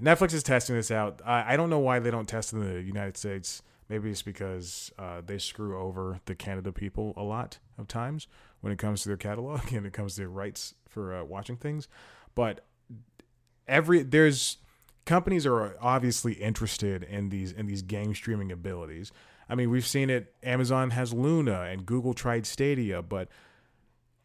[0.00, 1.20] Netflix is testing this out.
[1.24, 3.62] I, I don't know why they don't test in the United States.
[3.88, 8.26] Maybe it's because uh, they screw over the Canada people a lot of times
[8.60, 11.56] when it comes to their catalog and it comes to their rights for uh, watching
[11.56, 11.88] things.
[12.34, 12.64] But
[13.68, 14.58] every there's
[15.04, 19.12] companies are obviously interested in these in these game streaming abilities.
[19.48, 20.34] I mean, we've seen it.
[20.42, 23.28] Amazon has Luna and Google tried Stadia, but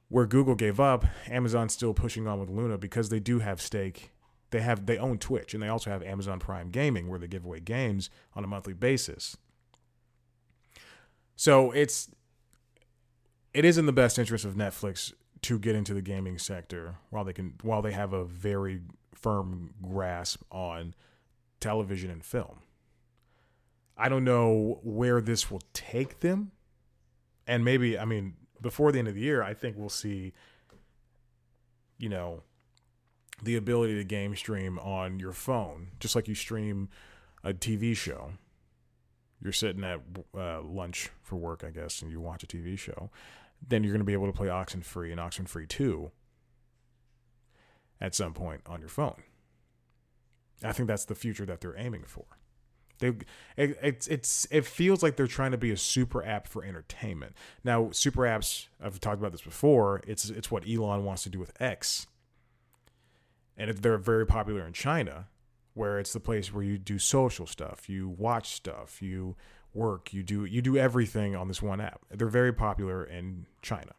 [0.10, 4.12] where Google gave up, Amazon's still pushing on with Luna because they do have stake
[4.52, 7.46] they have they own Twitch and they also have Amazon Prime Gaming where they give
[7.46, 9.38] away games on a monthly basis.
[11.36, 12.10] So it's
[13.54, 17.24] it is in the best interest of Netflix to get into the gaming sector while
[17.24, 18.82] they can while they have a very
[19.14, 20.94] firm grasp on
[21.60, 22.60] television and film.
[23.98, 26.52] I don't know where this will take them.
[27.48, 30.34] And maybe I mean before the end of the year I think we'll see
[31.98, 32.44] you know
[33.41, 36.89] the ability to game stream on your phone, just like you stream
[37.43, 38.32] a TV show.
[39.41, 40.02] You're sitting at
[40.36, 43.12] uh, lunch for work, I guess, and you watch a TV show.
[43.65, 46.12] Then you're going to be able to play Oxenfree and Oxenfree 2
[48.02, 49.23] at some point on your phone.
[50.63, 52.26] I think that's the future that they're aiming for.
[53.00, 53.10] They,
[53.56, 57.36] it, it's it's it feels like they're trying to be a super app for entertainment.
[57.63, 60.02] Now, super apps, I've talked about this before.
[60.08, 62.08] It's it's what Elon wants to do with X
[63.58, 65.28] and they're very popular in China,
[65.74, 69.36] where it's the place where you do social stuff, you watch stuff, you
[69.74, 72.02] work, you do you do everything on this one app.
[72.12, 73.93] They're very popular in China.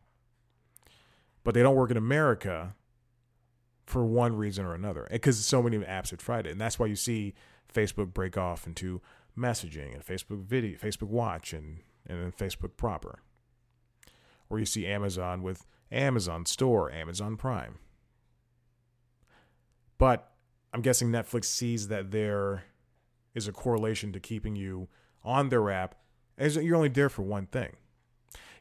[1.44, 2.74] But they don't work in America
[3.86, 5.08] for one reason or another.
[5.10, 6.52] Because so many apps have tried it.
[6.52, 7.34] And that's why you see
[7.72, 9.00] Facebook break off into
[9.36, 13.20] messaging and Facebook video, Facebook watch and and then Facebook proper.
[14.50, 17.78] Or you see Amazon with Amazon Store, Amazon Prime.
[19.98, 20.32] But
[20.72, 22.64] I'm guessing Netflix sees that there
[23.34, 24.88] is a correlation to keeping you
[25.24, 25.96] on their app
[26.36, 27.76] as you're only there for one thing.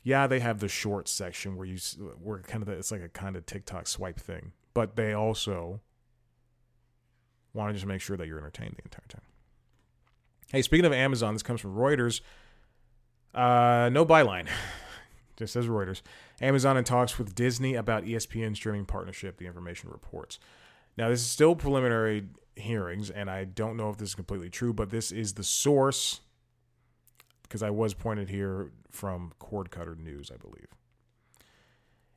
[0.04, 1.78] Yeah, they have the short section where you
[2.21, 5.82] where kind of the, it's like a kind of TikTok swipe thing, but they also
[7.54, 9.21] want to just make sure that you're entertained the entire time.
[10.52, 12.21] Hey, speaking of Amazon, this comes from Reuters.
[13.36, 14.47] Uh, no byline,
[15.36, 16.02] just says Reuters.
[16.39, 19.38] Amazon in talks with Disney about ESPN streaming partnership.
[19.38, 20.39] The information reports.
[20.97, 24.73] Now, this is still preliminary hearings, and I don't know if this is completely true,
[24.73, 26.21] but this is the source
[27.43, 30.67] because I was pointed here from Cord Cutter News, I believe.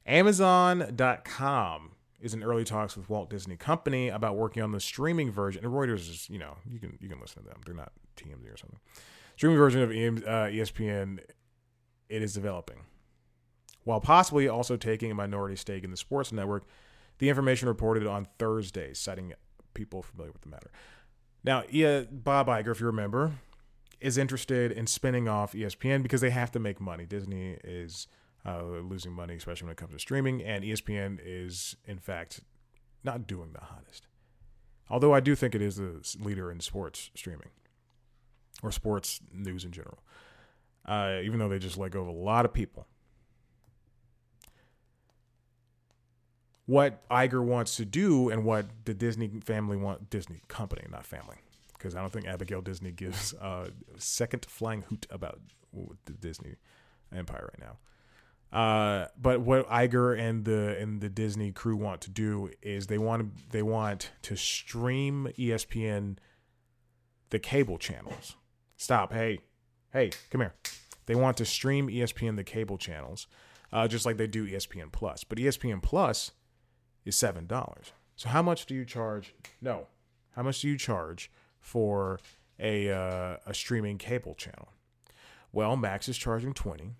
[0.06, 5.64] Amazon.com is in early talks with Walt Disney Company about working on the streaming version.
[5.64, 7.60] And Reuters is, you know, you can you can listen to them.
[7.64, 8.80] They're not TMZ or something.
[9.36, 11.20] Streaming version of uh, ESPN
[12.08, 12.78] it is developing,
[13.84, 16.64] while possibly also taking a minority stake in the sports network
[17.20, 19.34] the information reported on Thursday, citing
[19.74, 20.70] people familiar with the matter.
[21.44, 21.62] Now,
[22.10, 23.32] Bob Iger, if you remember,
[24.00, 27.06] is interested in spinning off ESPN because they have to make money.
[27.06, 28.08] Disney is
[28.46, 32.40] uh, losing money, especially when it comes to streaming, and ESPN is, in fact,
[33.04, 34.06] not doing the hottest.
[34.88, 37.50] Although I do think it is the leader in sports streaming
[38.62, 40.02] or sports news in general,
[40.86, 42.86] uh, even though they just let go of a lot of people.
[46.70, 51.38] What Iger wants to do and what the Disney family want Disney company, not family,
[51.72, 55.40] because I don't think Abigail Disney gives a second flying hoot about
[56.04, 56.54] the Disney
[57.12, 58.56] empire right now.
[58.56, 62.98] Uh, but what Iger and the and the Disney crew want to do is they
[62.98, 66.18] want to they want to stream ESPN
[67.30, 68.36] the cable channels.
[68.76, 69.12] Stop.
[69.12, 69.40] Hey,
[69.92, 70.54] hey, come here.
[71.06, 73.26] They want to stream ESPN the cable channels,
[73.72, 75.24] uh, just like they do ESPN Plus.
[75.24, 76.30] But ESPN Plus
[77.04, 77.92] is seven dollars.
[78.16, 79.34] So how much do you charge?
[79.60, 79.86] No,
[80.36, 82.20] how much do you charge for
[82.58, 84.68] a uh, a streaming cable channel?
[85.52, 86.92] Well, Max is charging twenty.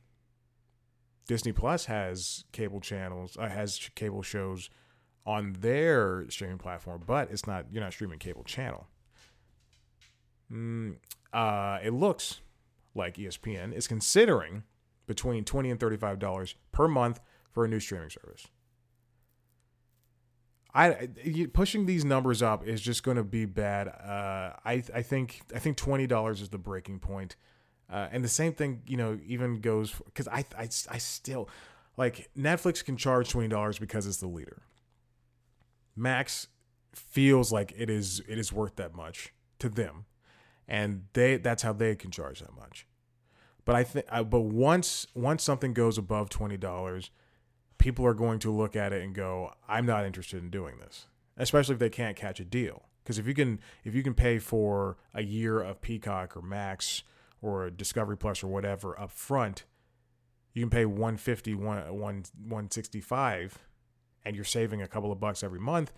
[1.27, 4.69] Disney Plus has cable channels, uh, has cable shows
[5.25, 8.89] on their streaming platform, but it's not you're not streaming cable channel.
[10.51, 10.97] Mm,
[11.33, 12.41] uh, it looks
[12.95, 14.65] like ESPN is considering
[15.07, 17.21] between twenty and thirty five dollars per month
[17.53, 18.49] for a new streaming service.
[20.75, 21.09] I
[21.53, 23.89] pushing these numbers up is just going to be bad.
[23.89, 27.37] Uh, I I think I think twenty dollars is the breaking point,
[27.91, 31.49] uh, and the same thing you know even goes because I, I I still
[31.97, 34.63] like Netflix can charge twenty dollars because it's the leader.
[35.97, 36.47] Max
[36.95, 40.07] feels like it is it is worth that much to them,
[40.69, 42.87] and they that's how they can charge that much.
[43.65, 47.11] But I think but once once something goes above twenty dollars
[47.81, 51.09] people are going to look at it and go, "I'm not interested in doing this,"
[51.37, 52.85] especially if they can't catch a deal.
[53.03, 57.03] Because if you can, if you can pay for a year of Peacock or Max
[57.43, 59.65] or Discovery Plus or whatever up front,
[60.53, 63.59] you can pay 150, 165,
[64.25, 65.93] and you're saving a couple of bucks every month.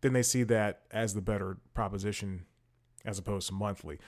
[0.00, 2.46] Then they see that as the better proposition,
[3.04, 3.98] as opposed to monthly.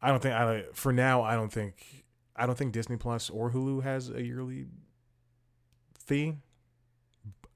[0.00, 1.22] I don't think I for now.
[1.22, 4.66] I don't think I don't think Disney Plus or Hulu has a yearly
[6.06, 6.36] fee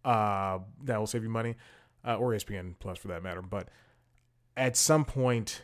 [0.05, 1.57] uh, that will save you money,
[2.05, 3.43] uh, or ESPN Plus for that matter.
[3.43, 3.69] But
[4.57, 5.63] at some point,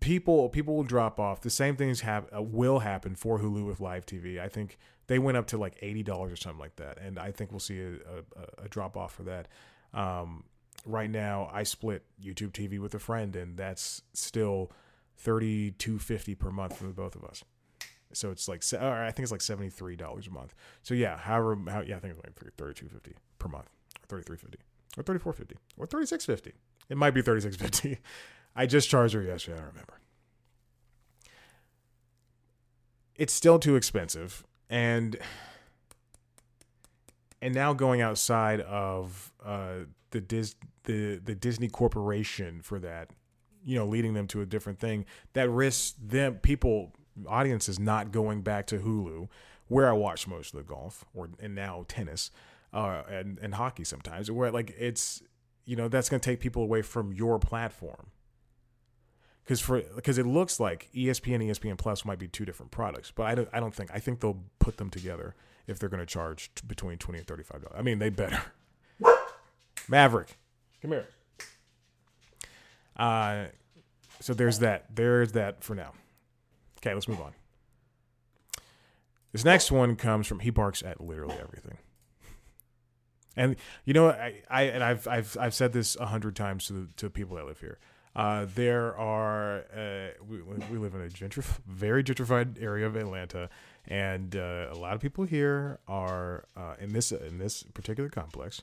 [0.00, 1.40] people people will drop off.
[1.40, 4.40] The same things have uh, will happen for Hulu with live TV.
[4.40, 7.30] I think they went up to like eighty dollars or something like that, and I
[7.30, 9.48] think we'll see a, a, a drop off for that.
[9.94, 10.44] Um,
[10.84, 14.70] right now, I split YouTube TV with a friend, and that's still
[15.16, 17.44] thirty two fifty per month for the both of us.
[18.12, 20.54] So it's like, or I think it's like seventy three dollars a month.
[20.82, 23.68] So yeah, however, how, yeah, I think it's like thirty two fifty per month,
[24.02, 24.58] or thirty three fifty,
[24.96, 26.52] or thirty four fifty, or thirty six fifty.
[26.88, 27.98] It might be thirty six fifty.
[28.56, 29.58] I just charged her yesterday.
[29.58, 30.00] I don't remember.
[33.14, 35.16] It's still too expensive, and
[37.42, 40.54] and now going outside of uh, the Dis
[40.84, 43.10] the the Disney Corporation for that,
[43.64, 45.04] you know, leading them to a different thing
[45.34, 46.92] that risks them people
[47.26, 49.28] audiences not going back to Hulu,
[49.68, 52.30] where I watch most of the golf or and now tennis,
[52.72, 55.22] uh, and and hockey sometimes, where like it's
[55.64, 58.08] you know that's going to take people away from your platform.
[59.44, 63.24] Because for because it looks like ESPN ESPN Plus might be two different products, but
[63.24, 65.34] I don't I don't think I think they'll put them together
[65.66, 67.76] if they're going to charge t- between twenty and thirty five dollars.
[67.78, 68.42] I mean they better.
[69.88, 70.36] Maverick,
[70.82, 71.06] come here.
[72.96, 73.46] Uh,
[74.20, 74.86] so there's that.
[74.94, 75.92] There's that for now.
[76.78, 77.32] Okay, let's move on.
[79.32, 81.78] This next one comes from he barks at literally everything.
[83.36, 86.72] And you know, I, I and I've I've I've said this a hundred times to
[86.72, 87.78] the, to people that live here.
[88.16, 93.48] Uh, there are uh, we, we live in a gentrif- very gentrified area of Atlanta,
[93.86, 98.62] and uh, a lot of people here are uh, in this in this particular complex.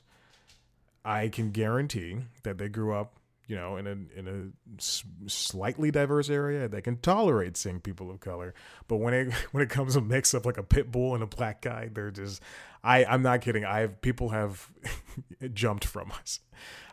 [1.06, 4.80] I can guarantee that they grew up, you know, in a in a
[5.30, 6.68] slightly diverse area.
[6.68, 8.54] They can tolerate seeing people of color,
[8.88, 11.26] but when it when it comes to mix up like a pit bull and a
[11.26, 12.42] black guy, they're just.
[12.82, 13.64] I I'm not kidding.
[13.64, 14.70] I have people have
[15.54, 16.40] jumped from us,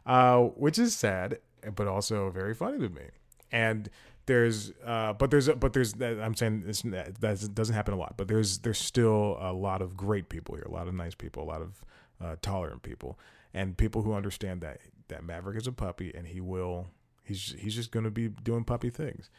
[0.06, 1.40] uh, which is sad,
[1.76, 3.04] but also very funny to me.
[3.52, 3.90] And
[4.26, 7.20] there's uh but there's but there's i'm saying this that
[7.54, 10.72] doesn't happen a lot but there's there's still a lot of great people here a
[10.72, 11.84] lot of nice people a lot of
[12.22, 13.20] uh, tolerant people
[13.54, 14.80] and people who understand that
[15.14, 16.88] that maverick is a puppy and he will
[17.24, 19.30] he's he's just going to be doing puppy things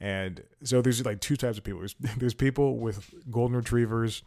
[0.00, 4.22] and so there's like two types of people there's, there's people with golden retrievers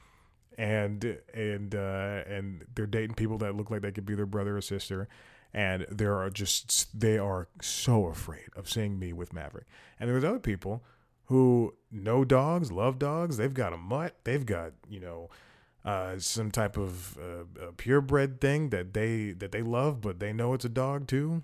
[0.57, 4.57] and and uh and they're dating people that look like they could be their brother
[4.57, 5.07] or sister
[5.55, 9.65] and there are just they are so afraid of seeing me with Maverick.
[9.97, 10.83] And there's other people
[11.27, 13.37] who know dogs, love dogs.
[13.37, 14.17] They've got a mutt.
[14.25, 15.29] They've got you know
[15.85, 20.53] uh, some type of uh, purebred thing that they that they love, but they know
[20.53, 21.43] it's a dog too,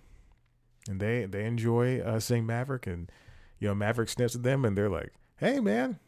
[0.90, 2.88] and they they enjoy uh, seeing Maverick.
[2.88, 3.12] And
[3.60, 6.00] you know Maverick sniffs at them, and they're like, "Hey man,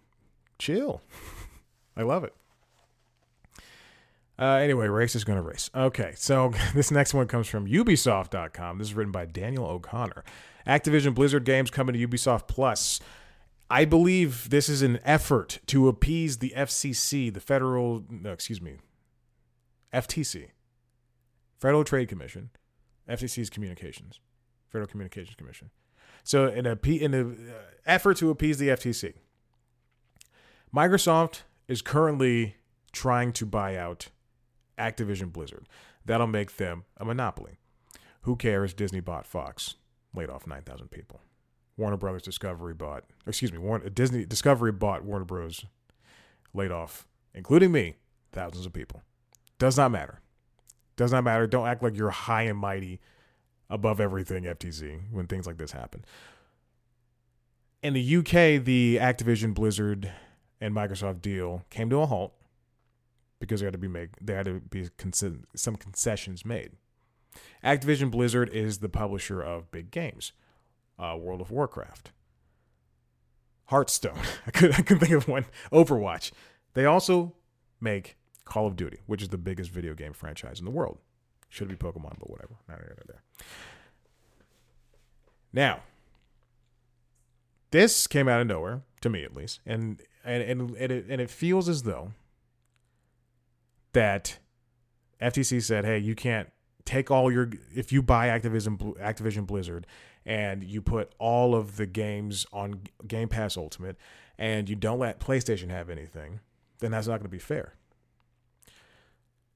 [0.58, 1.02] chill."
[1.96, 2.34] I love it.
[4.40, 5.70] Uh, anyway, race is going to race.
[5.76, 8.80] Okay, so this next one comes from Ubisoft.com.
[8.80, 10.24] This is written by Daniel O'Connor.
[10.66, 13.00] Activision Blizzard games coming to Ubisoft Plus.
[13.74, 18.78] I believe this is an effort to appease the FCC, the federal, no, excuse me,
[19.92, 20.50] FTC,
[21.60, 22.52] Federal Trade Commission,
[23.10, 24.20] FCC's communications,
[24.70, 25.72] Federal Communications Commission.
[26.24, 29.16] So, in a in a uh, effort to appease the FTC,
[30.72, 32.58] Microsoft is currently
[32.92, 34.10] trying to buy out
[34.78, 35.68] Activision Blizzard.
[36.06, 37.58] That'll make them a monopoly.
[38.22, 38.72] Who cares?
[38.76, 39.78] Disney bought Fox,
[40.14, 41.22] laid off 9,000 people.
[41.78, 45.66] Warner Brothers Discovery bought, excuse me, Warner, Disney Discovery bought Warner Bros.
[46.54, 47.96] laid off, including me,
[48.32, 49.02] thousands of people.
[49.58, 50.20] Does not matter.
[50.96, 51.48] Does not matter.
[51.48, 53.00] Don't act like you're high and mighty
[53.70, 56.06] above everything, FTC, when things like this happen.
[57.82, 60.12] In the UK, the Activision Blizzard
[60.62, 62.34] and Microsoft deal came to a halt
[63.40, 64.88] because there had to be make there had to be
[65.56, 66.72] some concessions made.
[67.64, 70.32] Activision Blizzard is the publisher of big games,
[71.00, 72.12] uh, World of Warcraft,
[73.66, 74.20] Hearthstone.
[74.48, 75.46] I could I could think of one.
[75.72, 76.32] Overwatch.
[76.74, 77.34] They also
[77.80, 80.98] make Call of Duty, which is the biggest video game franchise in the world.
[81.50, 82.56] Should be Pokemon, but whatever.
[85.52, 85.82] Now,
[87.70, 91.22] this came out of nowhere to me, at least, and and and, and it, and
[91.22, 92.12] it feels as though
[93.94, 94.40] that
[95.22, 96.50] FTC said, "Hey, you can't
[96.86, 99.86] take all your if you buy Activision Activision Blizzard
[100.26, 103.98] and you put all of the games on Game Pass Ultimate
[104.38, 106.40] and you don't let PlayStation have anything,
[106.80, 107.76] then that's not going to be fair."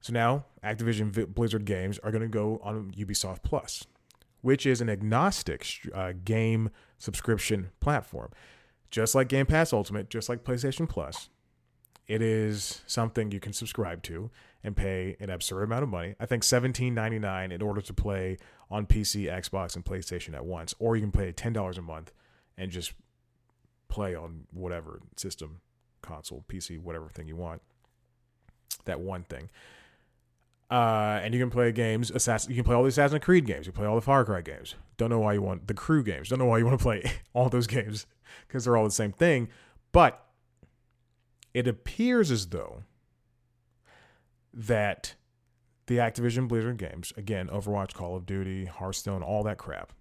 [0.00, 3.84] So now Activision Blizzard games are going to go on Ubisoft Plus,
[4.42, 8.30] which is an agnostic uh, game subscription platform.
[8.90, 11.28] Just like Game Pass Ultimate, just like PlayStation Plus,
[12.08, 14.30] it is something you can subscribe to
[14.64, 16.14] and pay an absurd amount of money.
[16.18, 18.38] I think $17.99 in order to play
[18.70, 20.74] on PC, Xbox, and PlayStation at once.
[20.78, 22.12] Or you can pay $10 a month
[22.56, 22.92] and just
[23.88, 25.60] play on whatever system,
[26.02, 27.60] console, PC, whatever thing you want.
[28.86, 29.50] That one thing.
[30.70, 32.10] Uh, and you can play games.
[32.10, 33.66] Assassin, you can play all the Assassin's Creed games.
[33.66, 34.74] You can play all the Far Cry games.
[34.96, 36.28] Don't know why you want the Crew games.
[36.28, 37.02] Don't know why you want to play
[37.34, 38.06] all those games
[38.46, 39.48] because they're all the same thing.
[39.92, 40.22] But
[41.54, 42.82] it appears as though
[44.52, 45.14] that
[45.86, 49.92] the Activision Blizzard games, again, Overwatch, Call of Duty, Hearthstone, all that crap,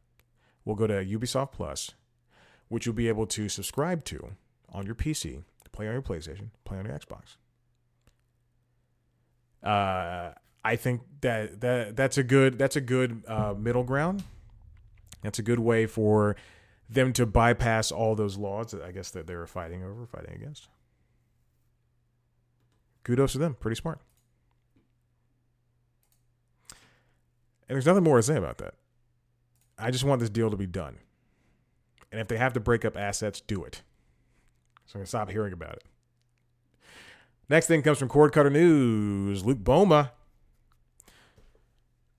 [0.65, 1.91] will go to Ubisoft Plus,
[2.67, 4.31] which you'll be able to subscribe to
[4.71, 7.37] on your PC, play on your PlayStation, play on your Xbox.
[9.63, 10.33] Uh,
[10.63, 14.23] I think that, that that's a good that's a good uh, middle ground.
[15.23, 16.35] That's a good way for
[16.89, 20.35] them to bypass all those laws that I guess that they were fighting over, fighting
[20.35, 20.67] against.
[23.07, 23.53] Kudos to them.
[23.53, 24.01] Pretty smart.
[27.69, 28.73] And there's nothing more to say about that.
[29.79, 30.97] I just want this deal to be done.
[32.11, 33.81] And if they have to break up assets, do it.
[34.85, 35.83] So I'm going to stop hearing about it.
[37.47, 39.45] Next thing comes from Cord Cutter News.
[39.45, 40.11] Luke Bouma.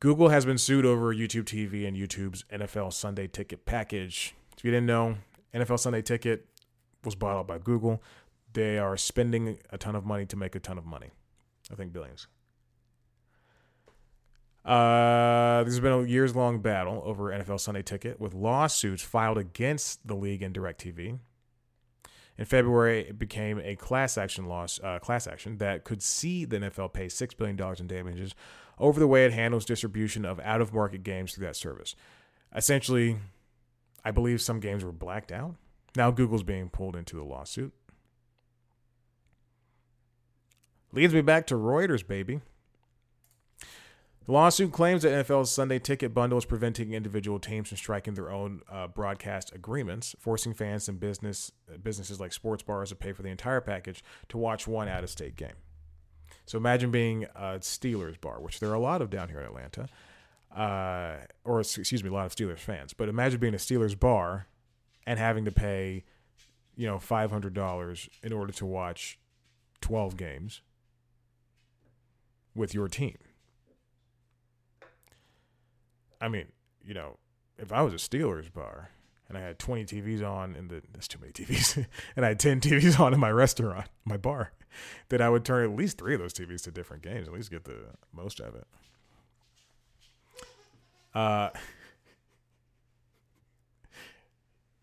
[0.00, 4.34] Google has been sued over YouTube TV and YouTube's NFL Sunday Ticket package.
[4.56, 5.16] If you didn't know,
[5.54, 6.46] NFL Sunday Ticket
[7.04, 8.02] was bought out by Google.
[8.52, 11.10] They are spending a ton of money to make a ton of money.
[11.70, 12.26] I think billions.
[14.64, 20.06] Uh, has been a years long battle over NFL Sunday Ticket with lawsuits filed against
[20.06, 21.18] the league and DirecTV.
[22.36, 26.58] In February, it became a class action loss, uh, class action that could see the
[26.58, 28.34] NFL pay six billion dollars in damages
[28.78, 31.96] over the way it handles distribution of out of market games through that service.
[32.54, 33.16] Essentially,
[34.04, 35.56] I believe some games were blacked out.
[35.96, 37.72] Now Google's being pulled into the lawsuit.
[40.92, 42.40] Leads me back to Reuters, baby.
[44.24, 48.30] The lawsuit claims that NFL's Sunday ticket bundle is preventing individual teams from striking their
[48.30, 51.50] own uh, broadcast agreements, forcing fans and business
[51.82, 55.56] businesses like sports bars to pay for the entire package to watch one out-of-state game.
[56.44, 59.46] So imagine being a Steelers bar, which there are a lot of down here in
[59.46, 59.88] Atlanta,
[60.54, 62.92] uh, or excuse me, a lot of Steelers fans.
[62.92, 64.46] But imagine being a Steelers bar
[65.06, 66.04] and having to pay,
[66.76, 69.18] you know, five hundred dollars in order to watch
[69.80, 70.60] twelve games
[72.58, 73.16] with your team.
[76.20, 76.46] I mean,
[76.84, 77.16] you know,
[77.56, 78.90] if I was a Steelers bar
[79.28, 81.86] and I had 20 TVs on in the that's too many TVs
[82.16, 84.52] and I had 10 TVs on in my restaurant, my bar,
[85.08, 87.50] then I would turn at least 3 of those TVs to different games, at least
[87.50, 87.76] get the
[88.12, 88.66] most of it.
[91.14, 91.50] Uh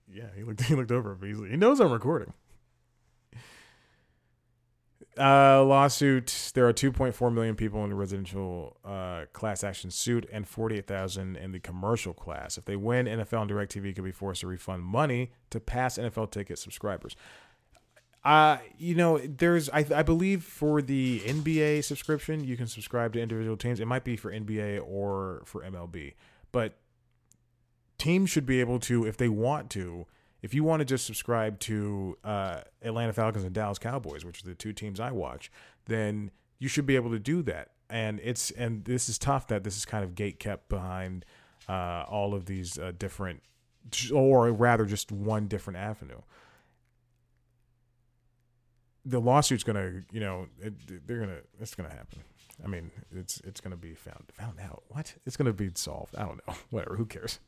[0.08, 1.28] Yeah, he looked he looked over at.
[1.28, 2.32] He knows I'm recording.
[5.18, 6.52] Uh, lawsuit.
[6.56, 11.54] There are 2.4 million people in the residential uh, class action suit and 48,000 in
[11.54, 12.58] the commercial class.
[12.58, 16.32] If they win, NFL and DirecTV could be forced to refund money to past NFL
[16.32, 17.16] ticket subscribers.
[18.26, 23.22] Uh, you know, there's I, I believe for the NBA subscription, you can subscribe to
[23.22, 23.80] individual teams.
[23.80, 26.16] It might be for NBA or for MLB,
[26.52, 26.74] but
[28.00, 30.08] teams should be able to, if they want to,
[30.46, 34.48] if you want to just subscribe to uh, Atlanta Falcons and Dallas Cowboys, which are
[34.48, 35.52] the two teams I watch,
[35.86, 36.30] then
[36.60, 37.72] you should be able to do that.
[37.90, 41.26] And it's and this is tough that this is kind of gate kept behind
[41.68, 43.42] uh, all of these uh, different,
[44.14, 46.22] or rather, just one different avenue.
[49.04, 52.20] The lawsuit's gonna, you know, it, they're gonna, it's gonna happen.
[52.64, 54.84] I mean, it's it's gonna be found found out.
[54.90, 55.16] What?
[55.26, 56.16] It's gonna be solved.
[56.16, 56.54] I don't know.
[56.70, 56.98] Whatever.
[56.98, 57.40] Who cares?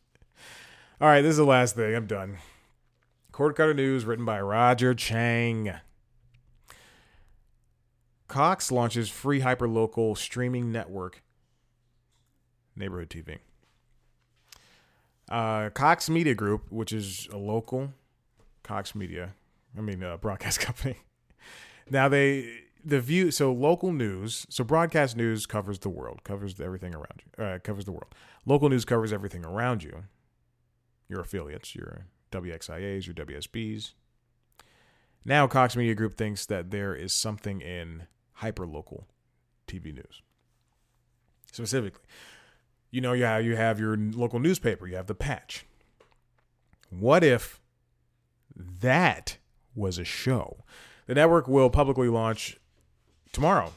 [0.99, 1.93] All right, this is the last thing.
[1.93, 2.39] I'm done.
[3.37, 5.71] Cord Cutter News, written by Roger Chang.
[8.27, 11.21] Cox launches free hyperlocal streaming network,
[12.75, 13.37] Neighborhood TV.
[15.29, 17.93] Uh, Cox Media Group, which is a local
[18.63, 19.35] Cox Media,
[19.77, 20.95] I mean, uh, broadcast company.
[21.91, 26.95] now they the view so local news so broadcast news covers the world covers everything
[26.95, 28.15] around you uh, covers the world
[28.47, 30.05] local news covers everything around you
[31.09, 33.93] your affiliates your WXIAs, your WSBs.
[35.25, 38.03] Now, Cox Media Group thinks that there is something in
[38.41, 39.03] hyperlocal
[39.67, 40.21] TV news.
[41.51, 42.03] Specifically,
[42.91, 45.65] you know, yeah, you have your local newspaper, you have the patch.
[46.89, 47.59] What if
[48.55, 49.37] that
[49.75, 50.63] was a show?
[51.07, 52.57] The network will publicly launch
[53.33, 53.73] tomorrow.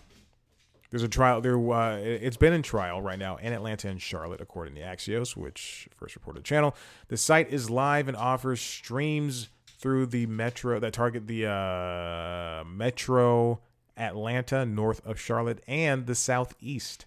[0.90, 1.40] There's a trial.
[1.40, 5.36] There, uh, it's been in trial right now in Atlanta and Charlotte, according to Axios,
[5.36, 6.74] which first reported the channel.
[7.08, 13.60] The site is live and offers streams through the metro that target the uh, metro
[13.96, 17.06] Atlanta, north of Charlotte, and the southeast.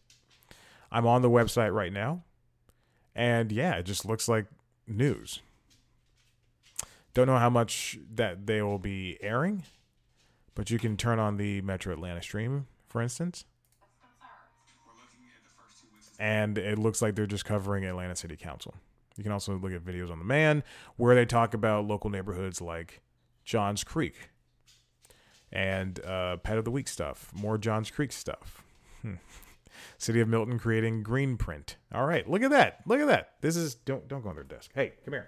[0.90, 2.24] I'm on the website right now,
[3.14, 4.46] and yeah, it just looks like
[4.88, 5.42] news.
[7.14, 9.64] Don't know how much that they will be airing,
[10.56, 13.44] but you can turn on the Metro Atlanta stream, for instance
[16.24, 18.74] and it looks like they're just covering Atlanta City Council.
[19.18, 20.64] You can also look at videos on the man
[20.96, 23.02] where they talk about local neighborhoods like
[23.44, 24.30] Johns Creek
[25.52, 28.64] and uh, Pet of the Week stuff, more Johns Creek stuff.
[29.02, 29.16] Hmm.
[29.98, 31.76] City of Milton creating green print.
[31.94, 32.80] All right, look at that.
[32.86, 33.34] Look at that.
[33.42, 34.72] This is don't don't go on their desk.
[34.74, 35.28] Hey, come here.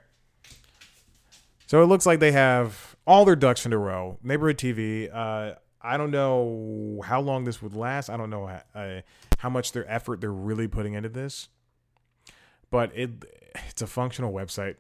[1.68, 4.18] So it looks like they have all their ducks in a row.
[4.24, 5.14] Neighborhood TV.
[5.14, 5.56] Uh,
[5.86, 8.10] I don't know how long this would last.
[8.10, 9.02] I don't know how, uh,
[9.40, 11.50] how much their effort they're really putting into this,
[12.70, 13.12] but it
[13.70, 14.76] it's a functional website.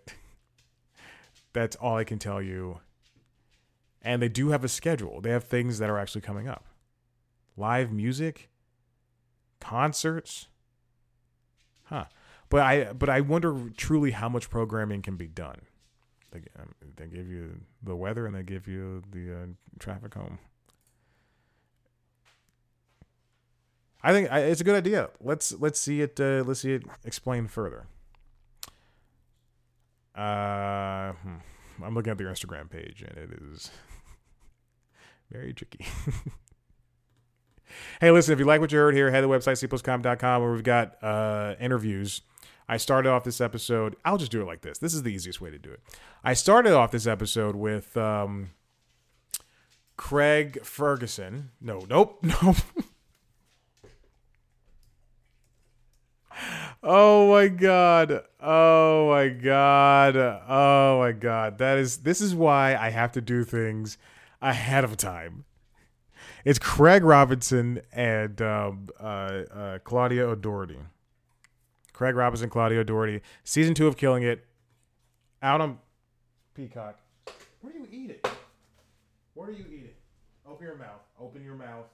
[1.54, 2.80] That's all I can tell you.
[4.02, 5.22] And they do have a schedule.
[5.22, 6.66] They have things that are actually coming up.
[7.58, 8.50] Live music,
[9.60, 10.48] concerts,
[11.86, 12.06] Huh.
[12.50, 15.62] But I but I wonder truly how much programming can be done.
[16.32, 19.46] They um, they give you the weather and they give you the uh,
[19.80, 20.40] traffic home.
[24.06, 25.10] I think it's a good idea.
[25.20, 26.20] Let's let's see it.
[26.20, 27.88] Uh, let's see it explained further.
[30.14, 31.84] Uh, hmm.
[31.84, 33.72] I'm looking at their Instagram page and it is
[35.32, 35.88] very tricky.
[38.00, 40.52] hey, listen, if you like what you heard here, head to the website cpluscom.com where
[40.52, 42.22] we've got uh, interviews.
[42.70, 43.96] I started off this episode.
[44.06, 44.78] I'll just do it like this.
[44.78, 45.82] This is the easiest way to do it.
[46.24, 48.52] I started off this episode with um,
[49.98, 51.50] Craig Ferguson.
[51.60, 52.56] No, nope, nope.
[56.88, 58.26] Oh my god.
[58.40, 60.16] Oh my god.
[60.16, 61.58] Oh my god.
[61.58, 63.98] That is this is why I have to do things
[64.40, 65.46] ahead of time.
[66.44, 70.78] It's Craig Robinson and um, uh, uh, Claudia O'Doherty.
[71.92, 73.22] Craig Robinson, Claudia O'Doherty.
[73.44, 74.46] Season two of Killing It.
[75.42, 75.80] Out on
[76.54, 77.00] Peacock.
[77.62, 78.28] Where do you eat it?
[79.34, 79.96] Where do you eat it?
[80.48, 81.02] Open your mouth.
[81.20, 81.88] Open your mouth.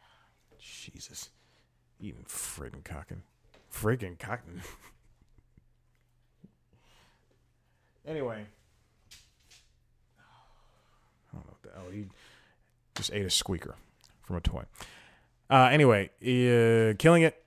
[0.60, 1.30] Jesus.
[1.98, 3.22] Eating friggin' cocking.
[3.72, 4.62] Friggin' cotton.
[8.06, 8.46] anyway.
[11.32, 11.90] I don't know what the hell.
[11.90, 12.06] He
[12.94, 13.76] just ate a squeaker
[14.22, 14.64] from a toy.
[15.50, 17.38] Uh, anyway, uh, killing it.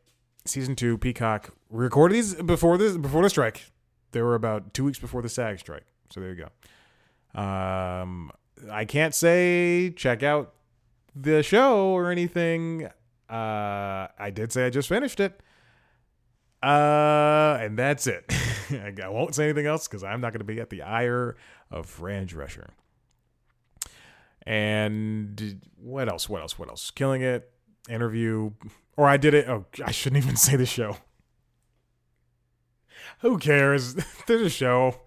[0.45, 1.53] Season two, Peacock.
[1.71, 3.71] Recorded these before this before the strike.
[4.11, 5.85] They were about two weeks before the SAG strike.
[6.11, 7.41] So there you go.
[7.41, 8.31] Um,
[8.71, 10.53] I can't say check out
[11.15, 12.85] the show or anything.
[13.29, 15.41] Uh, I did say I just finished it.
[16.61, 18.25] Uh, and that's it.
[19.03, 21.35] I won't say anything else because I'm not going to be at the ire
[21.71, 22.69] of Fran Drescher.
[24.45, 26.29] And what else?
[26.29, 26.57] What else?
[26.57, 26.91] What else?
[26.91, 27.51] Killing it.
[27.89, 28.51] Interview.
[28.97, 29.47] Or I did it.
[29.47, 30.97] Oh, I shouldn't even say the show.
[33.19, 33.95] Who cares?
[34.27, 35.01] There's a show.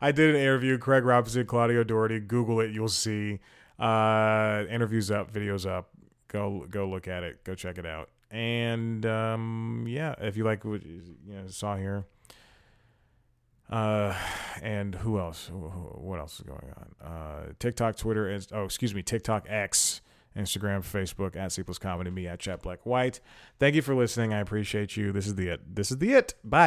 [0.00, 0.78] I did an interview.
[0.78, 2.20] Craig Robinson, Claudia Doherty.
[2.20, 2.70] Google it.
[2.70, 3.40] You'll see.
[3.78, 5.90] Uh, interviews up, videos up.
[6.28, 7.44] Go go look at it.
[7.44, 8.10] Go check it out.
[8.30, 12.04] And um, yeah, if you like what you know, saw here.
[13.68, 14.14] Uh,
[14.62, 15.50] and who else?
[15.50, 17.06] What else is going on?
[17.06, 20.02] Uh, TikTok, Twitter, is oh, excuse me, TikTok X,
[20.36, 23.20] Instagram, Facebook at C plus comedy, me at Chad Black White.
[23.58, 24.32] Thank you for listening.
[24.32, 25.10] I appreciate you.
[25.12, 25.74] This is the it.
[25.74, 26.34] This is the it.
[26.44, 26.66] Bye.